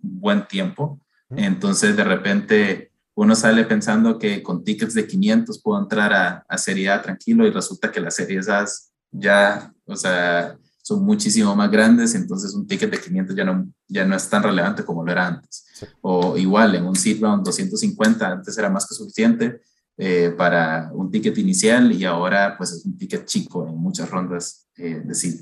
buen 0.00 0.46
tiempo. 0.46 1.00
Entonces, 1.30 1.96
de 1.96 2.04
repente, 2.04 2.91
uno 3.14 3.34
sale 3.34 3.64
pensando 3.64 4.18
que 4.18 4.42
con 4.42 4.64
tickets 4.64 4.94
de 4.94 5.06
500 5.06 5.60
puedo 5.62 5.80
entrar 5.80 6.12
a, 6.12 6.44
a 6.48 6.58
Serie 6.58 6.90
A 6.90 7.02
tranquilo 7.02 7.46
y 7.46 7.50
resulta 7.50 7.92
que 7.92 8.00
las 8.00 8.16
series 8.16 8.48
A 8.48 8.64
ya, 9.10 9.72
o 9.86 9.96
sea, 9.96 10.56
son 10.82 11.04
muchísimo 11.04 11.54
más 11.54 11.70
grandes, 11.70 12.14
entonces 12.14 12.54
un 12.54 12.66
ticket 12.66 12.90
de 12.90 13.00
500 13.00 13.36
ya 13.36 13.44
no, 13.44 13.72
ya 13.86 14.04
no 14.04 14.16
es 14.16 14.28
tan 14.28 14.42
relevante 14.42 14.84
como 14.84 15.04
lo 15.04 15.12
era 15.12 15.28
antes. 15.28 15.64
O 16.00 16.36
igual, 16.36 16.74
en 16.74 16.84
un 16.84 16.96
seed 16.96 17.20
round 17.20 17.44
250, 17.44 18.26
antes 18.26 18.58
era 18.58 18.68
más 18.68 18.86
que 18.88 18.94
suficiente 18.94 19.60
eh, 19.96 20.34
para 20.36 20.90
un 20.92 21.10
ticket 21.10 21.36
inicial 21.38 21.92
y 21.92 22.04
ahora 22.04 22.56
pues 22.56 22.72
es 22.72 22.84
un 22.84 22.96
ticket 22.96 23.26
chico 23.26 23.68
en 23.68 23.76
muchas 23.76 24.10
rondas 24.10 24.66
eh, 24.76 25.02
de 25.04 25.14
seed. 25.14 25.40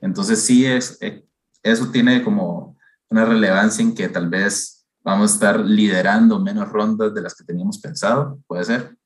Entonces 0.00 0.40
sí, 0.42 0.66
es, 0.66 0.98
eh, 1.00 1.24
eso 1.62 1.90
tiene 1.90 2.22
como 2.22 2.76
una 3.08 3.24
relevancia 3.24 3.82
en 3.82 3.94
que 3.94 4.08
tal 4.08 4.28
vez 4.28 4.73
vamos 5.04 5.30
a 5.30 5.34
estar 5.34 5.60
liderando 5.60 6.40
menos 6.40 6.68
rondas 6.70 7.14
de 7.14 7.22
las 7.22 7.34
que 7.34 7.44
teníamos 7.44 7.78
pensado, 7.78 8.40
puede 8.46 8.64
ser, 8.64 8.96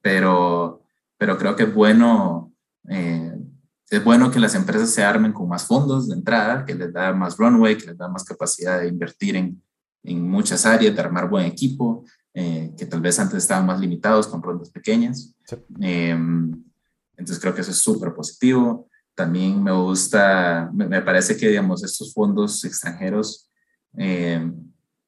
pero, 0.00 0.82
pero 1.16 1.38
creo 1.38 1.56
que 1.56 1.62
es 1.64 1.74
bueno 1.74 2.52
eh, 2.88 3.32
es 3.90 4.02
bueno 4.02 4.30
que 4.30 4.40
las 4.40 4.54
empresas 4.54 4.90
se 4.90 5.02
armen 5.02 5.32
con 5.32 5.48
más 5.48 5.66
fondos 5.66 6.08
de 6.08 6.14
entrada, 6.14 6.64
que 6.64 6.74
les 6.74 6.92
da 6.92 7.12
más 7.12 7.36
runway, 7.36 7.76
que 7.76 7.88
les 7.88 7.98
da 7.98 8.08
más 8.08 8.24
capacidad 8.24 8.80
de 8.80 8.88
invertir 8.88 9.36
en, 9.36 9.62
en 10.02 10.28
muchas 10.28 10.64
áreas, 10.64 10.94
de 10.94 11.00
armar 11.00 11.28
buen 11.28 11.44
equipo, 11.44 12.04
eh, 12.32 12.72
que 12.76 12.86
tal 12.86 13.02
vez 13.02 13.18
antes 13.18 13.38
estaban 13.38 13.66
más 13.66 13.78
limitados 13.78 14.26
con 14.26 14.42
rondas 14.42 14.70
pequeñas. 14.70 15.34
Em, 15.78 16.50
entonces 17.18 17.38
creo 17.38 17.54
que 17.54 17.60
eso 17.60 17.70
es 17.70 17.82
súper 17.82 18.14
positivo. 18.14 18.88
También 19.14 19.62
me 19.62 19.72
gusta, 19.72 20.70
me, 20.72 21.02
parece 21.02 21.36
que, 21.36 21.48
digamos, 21.48 21.84
estos 21.84 22.14
fondos 22.14 22.64
extranjeros, 22.64 23.50
em, 23.96 24.54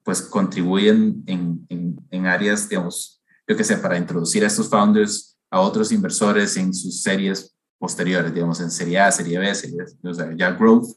pues 0.03 0.23
contribuyen 0.23 1.23
en, 1.27 1.67
en, 1.69 1.97
en, 2.11 2.27
áreas, 2.27 2.69
digamos, 2.69 3.23
yo 3.47 3.57
que 3.57 3.65
sé, 3.65 3.77
para 3.79 3.99
introducir 3.99 4.45
a 4.45 4.47
estos 4.47 4.69
founders 4.69 5.39
a 5.51 5.61
otros 5.61 5.93
inversores 5.93 6.57
en 6.57 6.75
sus 6.75 7.03
series 7.03 7.55
posteriores, 7.79 8.33
digamos, 8.33 8.61
en 8.61 8.71
Serie 8.71 8.99
A, 8.99 9.13
Serie 9.13 9.39
B, 9.39 9.55
serie, 9.55 9.79
o 10.03 10.15
sea, 10.15 10.35
ya 10.37 10.51
Growth, 10.53 10.97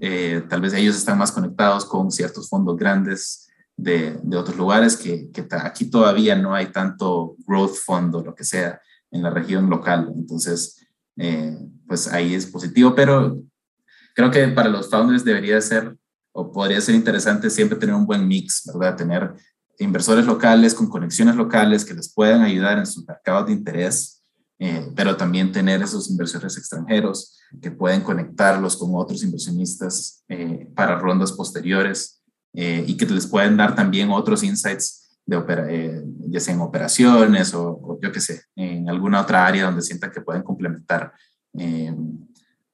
eh, 0.00 0.42
tal 0.48 0.60
vez 0.60 0.72
ellos 0.74 0.96
están 0.96 1.18
más 1.18 1.32
conectados 1.32 1.84
con 1.84 2.10
ciertos 2.10 2.48
fondos 2.48 2.76
grandes 2.76 3.48
de, 3.76 4.18
de 4.22 4.36
otros 4.36 4.56
lugares 4.56 4.96
que, 4.96 5.30
que, 5.30 5.46
aquí 5.50 5.88
todavía 5.88 6.34
no 6.36 6.54
hay 6.54 6.66
tanto 6.66 7.36
Growth 7.46 7.76
Fund 7.84 8.14
o 8.14 8.24
lo 8.24 8.34
que 8.34 8.44
sea 8.44 8.80
en 9.10 9.22
la 9.22 9.30
región 9.30 9.70
local. 9.70 10.12
Entonces, 10.14 10.86
eh, 11.16 11.56
pues 11.86 12.08
ahí 12.08 12.34
es 12.34 12.46
positivo, 12.46 12.94
pero 12.94 13.40
creo 14.14 14.30
que 14.30 14.46
para 14.48 14.68
los 14.68 14.90
founders 14.90 15.24
debería 15.24 15.60
ser 15.60 15.96
o 16.38 16.52
podría 16.52 16.80
ser 16.80 16.94
interesante 16.94 17.50
siempre 17.50 17.78
tener 17.78 17.94
un 17.94 18.06
buen 18.06 18.26
mix, 18.26 18.62
¿verdad? 18.72 18.96
Tener 18.96 19.34
inversores 19.78 20.24
locales 20.24 20.74
con 20.74 20.88
conexiones 20.88 21.36
locales 21.36 21.84
que 21.84 21.94
les 21.94 22.12
puedan 22.12 22.42
ayudar 22.42 22.78
en 22.78 22.86
sus 22.86 23.06
mercados 23.06 23.46
de 23.46 23.52
interés 23.52 24.18
eh, 24.60 24.90
pero 24.96 25.16
también 25.16 25.52
tener 25.52 25.82
esos 25.82 26.10
inversores 26.10 26.58
extranjeros 26.58 27.38
que 27.62 27.70
pueden 27.70 28.00
conectarlos 28.00 28.76
con 28.76 28.90
otros 28.94 29.22
inversionistas 29.22 30.24
eh, 30.28 30.68
para 30.74 30.98
rondas 30.98 31.30
posteriores 31.30 32.20
eh, 32.54 32.82
y 32.84 32.96
que 32.96 33.06
les 33.06 33.28
pueden 33.28 33.56
dar 33.56 33.76
también 33.76 34.10
otros 34.10 34.42
insights 34.42 35.16
de 35.24 35.44
eh, 35.68 36.02
ya 36.28 36.40
sea 36.40 36.54
en 36.54 36.60
operaciones 36.60 37.54
o, 37.54 38.00
yo 38.02 38.10
qué 38.10 38.20
sé, 38.20 38.42
en 38.56 38.88
alguna 38.88 39.20
otra 39.20 39.46
área 39.46 39.66
donde 39.66 39.82
sientan 39.82 40.10
que 40.10 40.22
pueden 40.22 40.42
complementar. 40.42 41.12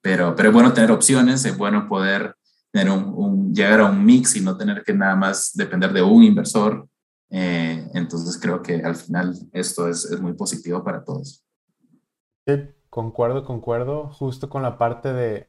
pero, 0.01 0.35
pero 0.35 0.49
es 0.49 0.53
bueno 0.55 0.73
tener 0.73 0.91
opciones, 0.91 1.45
es 1.45 1.57
bueno 1.57 1.87
poder 1.89 2.35
tener 2.75 2.91
un, 2.91 3.55
llegar 3.55 3.81
a 3.81 3.85
un 3.87 4.05
mix 4.05 4.35
y 4.35 4.41
no 4.41 4.57
tener 4.57 4.83
que 4.83 4.93
nada 4.93 5.14
más 5.14 5.53
depender 5.55 5.93
de 5.93 6.03
un 6.03 6.25
inversor. 6.25 6.89
entonces 7.31 8.37
creo 8.41 8.61
que 8.61 8.83
al 8.83 8.97
final 8.97 9.33
esto 9.53 9.89
es, 9.89 10.05
es 10.07 10.20
muy 10.20 10.33
positivo 10.33 10.83
para 10.83 11.05
todos. 11.05 11.45
Sí, 12.47 12.55
concuerdo, 12.91 13.45
concuerdo. 13.45 14.09
Justo 14.09 14.49
con 14.49 14.62
la 14.62 14.77
parte 14.77 15.12
de 15.12 15.49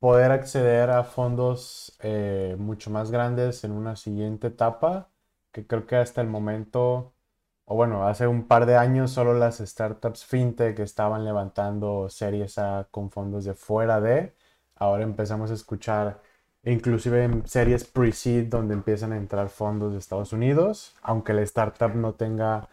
poder 0.00 0.32
acceder 0.32 0.90
a 0.90 1.04
fondos 1.04 1.96
eh, 2.02 2.56
mucho 2.58 2.90
más 2.90 3.12
grandes 3.12 3.62
en 3.62 3.70
una 3.70 3.94
siguiente 3.94 4.48
etapa, 4.48 5.10
que 5.52 5.66
creo 5.68 5.86
que 5.86 5.96
hasta 5.96 6.20
el 6.22 6.28
momento, 6.28 7.14
o 7.66 7.76
bueno, 7.76 8.06
hace 8.08 8.26
un 8.26 8.48
par 8.48 8.66
de 8.66 8.76
años 8.76 9.12
solo 9.12 9.34
las 9.34 9.58
startups 9.58 10.24
fintech 10.24 10.80
estaban 10.80 11.24
levantando 11.24 12.08
series 12.10 12.58
A 12.58 12.88
con 12.90 13.10
fondos 13.12 13.44
de 13.44 13.54
fuera 13.54 14.00
de, 14.00 14.34
ahora 14.74 15.04
empezamos 15.04 15.52
a 15.52 15.54
escuchar 15.54 16.20
inclusive 16.66 17.24
en 17.24 17.46
series 17.46 17.84
pre-seed 17.84 18.46
donde 18.46 18.74
empiezan 18.74 19.12
a 19.12 19.16
entrar 19.16 19.48
fondos 19.48 19.92
de 19.92 19.98
Estados 19.98 20.32
Unidos, 20.32 20.94
aunque 21.02 21.32
la 21.32 21.42
startup 21.42 21.94
no 21.94 22.14
tenga 22.14 22.68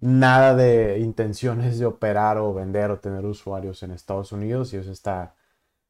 nada 0.00 0.54
de 0.54 0.98
intenciones 1.00 1.78
de 1.78 1.86
operar 1.86 2.38
o 2.38 2.52
vender 2.52 2.90
o 2.90 2.98
tener 2.98 3.24
usuarios 3.24 3.82
en 3.82 3.90
Estados 3.90 4.32
Unidos 4.32 4.72
y 4.72 4.76
eso 4.76 4.92
está, 4.92 5.34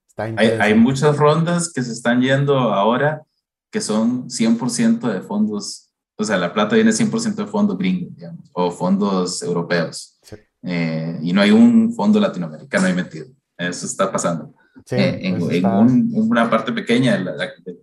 está 0.06 0.24
hay, 0.24 0.36
hay, 0.36 0.74
muchas 0.74 1.16
rondas 1.16 1.72
que 1.72 1.82
se 1.82 1.92
están 1.92 2.20
yendo 2.20 2.56
ahora 2.56 3.24
que 3.70 3.80
son 3.80 4.28
100% 4.28 5.12
de 5.12 5.20
fondos, 5.20 5.90
o 6.16 6.22
sea, 6.22 6.38
la 6.38 6.54
plata 6.54 6.76
viene 6.76 6.92
100% 6.92 7.34
de 7.34 7.46
fondos 7.46 7.76
gringos, 7.76 8.14
digamos, 8.14 8.48
o 8.52 8.70
fondos 8.70 9.42
europeos. 9.42 10.16
Eh, 10.62 11.18
y 11.20 11.32
no 11.32 11.40
hay 11.40 11.50
un 11.50 11.92
fondo 11.92 12.20
latinoamericano 12.20 12.86
ahí 12.86 12.94
metido. 12.94 13.26
Eso 13.58 13.84
está 13.84 14.12
pasando. 14.12 14.53
Eh, 14.90 15.20
en, 15.22 16.10
una 16.12 16.50
parte 16.50 16.72
pequeña 16.72 17.16
del, 17.16 17.30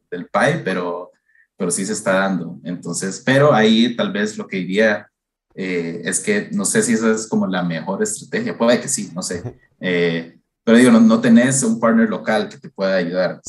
del 0.09 0.27
PAI, 0.27 0.63
pero, 0.63 1.11
pero 1.55 1.71
sí 1.71 1.85
se 1.85 1.93
está 1.93 2.13
dando. 2.13 2.59
Entonces, 2.63 3.21
pero 3.25 3.53
ahí 3.53 3.95
tal 3.95 4.11
vez 4.11 4.37
lo 4.37 4.47
que 4.47 4.57
iría 4.57 5.07
eh, 5.53 6.01
es 6.05 6.19
que 6.19 6.49
no 6.51 6.65
sé 6.65 6.81
si 6.81 6.93
esa 6.93 7.11
es 7.11 7.27
como 7.27 7.47
la 7.47 7.63
mejor 7.63 8.01
estrategia, 8.01 8.57
puede 8.57 8.79
que 8.79 8.87
sí, 8.87 9.11
no 9.13 9.21
sé. 9.21 9.43
Eh, 9.79 10.37
pero 10.63 10.77
digo, 10.77 10.91
no, 10.91 11.19
tenés 11.19 11.63
un 11.63 11.79
partner 11.79 12.09
local 12.09 12.47
que 12.47 12.57
te 12.57 12.69
pueda 12.69 12.95
ayudar, 12.95 13.41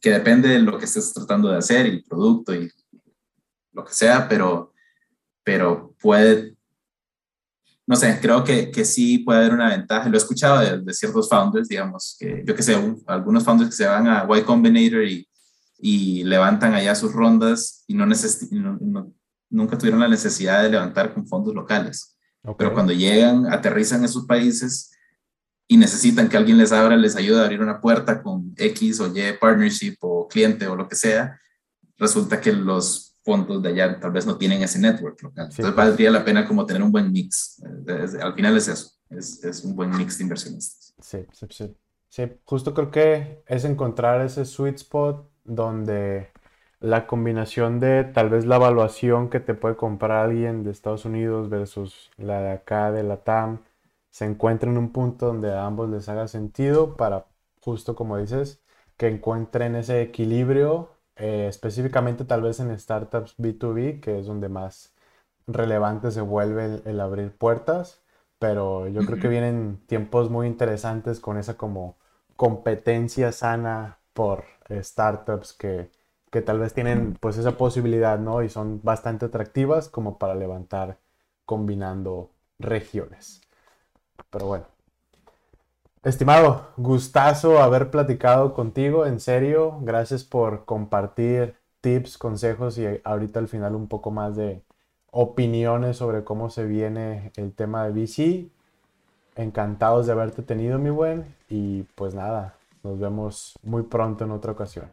que 0.00 0.10
depende 0.10 0.48
de 0.48 0.58
lo 0.58 0.78
que 0.78 0.84
estés 0.84 1.12
tratando 1.12 1.48
de 1.48 1.58
hacer, 1.58 1.86
y 1.86 1.90
el 1.90 2.04
producto 2.04 2.54
y 2.54 2.70
lo 3.72 3.84
que 3.84 3.92
sea, 3.92 4.28
pero, 4.28 4.72
pero 5.44 5.94
puede, 6.00 6.55
no 7.86 7.94
sé, 7.94 8.18
creo 8.20 8.42
que, 8.42 8.70
que 8.70 8.84
sí 8.84 9.18
puede 9.18 9.40
haber 9.40 9.54
una 9.54 9.70
ventaja. 9.70 10.08
Lo 10.08 10.16
he 10.16 10.18
escuchado 10.18 10.82
de, 10.82 10.92
ciertos 10.92 11.28
founders, 11.28 11.68
digamos, 11.68 12.16
que 12.18 12.42
yo 12.44 12.54
que 12.54 12.62
sé, 12.62 12.76
algunos 13.06 13.44
founders 13.44 13.70
que 13.70 13.76
se 13.76 13.86
van 13.86 14.08
a 14.08 14.26
Y 14.36 14.42
Combinator 14.42 15.04
y, 15.04 15.28
y 15.78 16.24
levantan 16.24 16.74
allá 16.74 16.94
sus 16.94 17.12
rondas 17.12 17.84
y 17.86 17.94
no, 17.94 18.06
no, 18.06 19.12
nunca 19.50 19.78
tuvieron 19.78 20.00
la 20.00 20.08
necesidad 20.08 20.62
de 20.62 20.70
levantar 20.70 21.14
con 21.14 21.26
fondos 21.26 21.54
locales. 21.54 22.16
Pero 22.58 22.72
cuando 22.72 22.92
llegan, 22.92 23.52
aterrizan 23.52 24.02
en 24.02 24.08
sus 24.08 24.26
países 24.26 24.92
y 25.68 25.76
necesitan 25.76 26.28
que 26.28 26.36
alguien 26.36 26.58
les 26.58 26.70
abra, 26.70 26.96
les 26.96 27.16
ayude 27.16 27.40
a 27.40 27.44
abrir 27.44 27.60
una 27.60 27.80
puerta 27.80 28.22
con 28.22 28.52
X 28.56 29.00
o 29.00 29.08
Y 29.08 29.32
partnership 29.40 29.96
o 30.00 30.28
cliente 30.28 30.66
o 30.68 30.76
lo 30.76 30.88
que 30.88 30.94
sea, 30.94 31.40
resulta 31.98 32.40
que 32.40 32.52
los 32.52 33.15
fondos 33.26 33.60
de 33.60 33.70
allá 33.70 33.98
tal 33.98 34.12
vez 34.12 34.24
no 34.24 34.38
tienen 34.38 34.62
ese 34.62 34.78
network 34.78 35.20
local. 35.20 35.48
Entonces 35.50 35.74
valdría 35.74 36.12
la 36.12 36.24
pena 36.24 36.46
como 36.46 36.64
tener 36.64 36.82
un 36.82 36.92
buen 36.92 37.10
mix. 37.10 37.60
al 38.22 38.34
final 38.34 38.56
es 38.56 38.68
eso, 38.68 38.92
es, 39.10 39.42
es, 39.44 39.64
un 39.64 39.74
buen 39.74 39.90
mix 39.90 40.16
de 40.16 40.24
inversionistas. 40.24 40.94
Sí, 41.00 41.26
sí, 41.32 41.46
sí. 41.50 41.76
Sí, 42.08 42.22
justo 42.44 42.72
creo 42.72 42.90
que 42.90 43.42
es 43.46 43.64
encontrar 43.64 44.20
ese 44.22 44.44
sweet 44.44 44.76
spot 44.76 45.28
donde 45.44 46.30
la 46.80 47.06
combinación 47.06 47.80
de 47.80 48.04
tal 48.04 48.30
vez 48.30 48.46
la 48.46 48.56
evaluación 48.56 49.28
que 49.28 49.40
te 49.40 49.54
puede 49.54 49.76
comprar 49.76 50.26
alguien 50.26 50.62
de 50.62 50.70
Estados 50.70 51.04
Unidos 51.04 51.50
versus 51.50 52.10
la 52.16 52.40
de 52.40 52.52
acá 52.52 52.92
de 52.92 53.02
la 53.02 53.18
TAM 53.24 53.60
se 54.10 54.24
encuentra 54.24 54.70
en 54.70 54.78
un 54.78 54.92
punto 54.92 55.26
donde 55.26 55.52
a 55.52 55.66
ambos 55.66 55.90
les 55.90 56.08
haga 56.08 56.28
sentido 56.28 56.96
para, 56.96 57.26
justo 57.60 57.94
como 57.94 58.16
dices, 58.18 58.62
que 58.96 59.08
encuentren 59.08 59.74
ese 59.74 60.00
equilibrio, 60.00 60.95
eh, 61.16 61.46
específicamente 61.48 62.24
tal 62.24 62.42
vez 62.42 62.60
en 62.60 62.78
startups 62.78 63.36
B2B, 63.38 64.00
que 64.00 64.20
es 64.20 64.26
donde 64.26 64.48
más 64.48 64.94
relevante 65.46 66.10
se 66.10 66.20
vuelve 66.20 66.82
el, 66.84 67.00
abrir 67.00 67.32
puertas, 67.36 68.02
pero 68.38 68.88
yo 68.88 69.04
creo 69.06 69.18
que 69.20 69.28
vienen 69.28 69.80
tiempos 69.86 70.30
muy 70.30 70.46
interesantes 70.46 71.20
con 71.20 71.38
esa 71.38 71.56
como 71.56 71.96
competencia 72.36 73.32
sana 73.32 73.98
por 74.12 74.44
startups 74.70 75.52
que 75.52 75.90
que 76.30 76.42
tal 76.42 76.58
vez 76.58 76.74
tienen 76.74 77.14
pues 77.18 77.38
esa 77.38 77.56
posibilidad, 77.56 78.18
¿no? 78.18 78.42
Y 78.42 78.48
son 78.50 78.80
bastante 78.82 79.26
atractivas 79.26 79.88
como 79.88 80.18
para 80.18 80.34
levantar 80.34 80.98
combinando 81.46 82.30
regiones. 82.58 83.40
Pero 84.30 84.46
bueno. 84.46 84.75
Estimado, 86.06 86.70
gustazo 86.76 87.60
haber 87.60 87.90
platicado 87.90 88.54
contigo, 88.54 89.06
en 89.06 89.18
serio. 89.18 89.80
Gracias 89.82 90.22
por 90.22 90.64
compartir 90.64 91.56
tips, 91.80 92.16
consejos 92.16 92.78
y 92.78 92.86
ahorita 93.02 93.40
al 93.40 93.48
final 93.48 93.74
un 93.74 93.88
poco 93.88 94.12
más 94.12 94.36
de 94.36 94.62
opiniones 95.10 95.96
sobre 95.96 96.22
cómo 96.22 96.48
se 96.48 96.64
viene 96.64 97.32
el 97.34 97.52
tema 97.52 97.88
de 97.88 97.90
VC. 97.90 98.48
Encantados 99.34 100.06
de 100.06 100.12
haberte 100.12 100.44
tenido, 100.44 100.78
mi 100.78 100.90
buen. 100.90 101.24
Y 101.48 101.82
pues 101.96 102.14
nada, 102.14 102.54
nos 102.84 103.00
vemos 103.00 103.58
muy 103.64 103.82
pronto 103.82 104.24
en 104.24 104.30
otra 104.30 104.52
ocasión. 104.52 104.86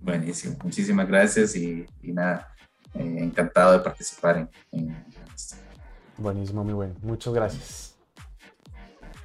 Buenísimo, 0.00 0.54
muchísimas 0.62 1.08
gracias 1.08 1.56
y, 1.56 1.84
nada, 2.00 2.54
eh, 2.94 3.16
encantado 3.18 3.72
de 3.72 3.80
participar 3.80 4.48
en, 4.70 4.94
esto. 5.34 5.56
Buenísimo, 6.16 6.62
muy 6.62 6.74
bueno. 6.74 6.94
Muchas 7.02 7.34
gracias. 7.34 7.97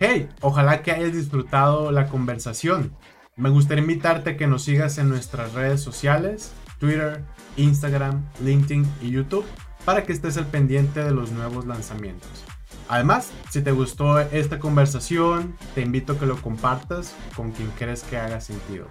Hey, 0.06 0.28
ojalá 0.42 0.82
que 0.82 0.92
hayas 0.92 1.14
disfrutado 1.14 1.90
la 1.90 2.10
conversación. 2.10 2.92
Me 3.38 3.50
gustaría 3.50 3.84
invitarte 3.84 4.32
a 4.32 4.36
que 4.36 4.48
nos 4.48 4.64
sigas 4.64 4.98
en 4.98 5.08
nuestras 5.08 5.54
redes 5.54 5.80
sociales, 5.80 6.52
Twitter, 6.78 7.24
Instagram, 7.56 8.22
LinkedIn 8.44 8.86
y 9.02 9.12
YouTube, 9.12 9.46
para 9.86 10.04
que 10.04 10.12
estés 10.12 10.36
al 10.36 10.48
pendiente 10.48 11.02
de 11.02 11.12
los 11.12 11.32
nuevos 11.32 11.66
lanzamientos. 11.68 12.44
Además, 12.90 13.32
si 13.50 13.62
te 13.62 13.72
gustó 13.72 14.20
esta 14.20 14.60
conversación, 14.60 15.56
te 15.74 15.80
invito 15.80 16.12
a 16.12 16.20
que 16.20 16.26
lo 16.26 16.36
compartas 16.42 17.16
con 17.34 17.52
quien 17.54 17.72
crees 17.80 18.04
que 18.04 18.18
haga 18.18 18.42
sentido. 18.42 18.88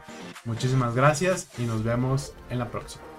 Muchísimas 0.46 0.94
gracias 0.94 1.50
y 1.58 1.64
nos 1.64 1.84
vemos 1.84 2.32
en 2.48 2.58
la 2.58 2.70
próxima. 2.70 3.11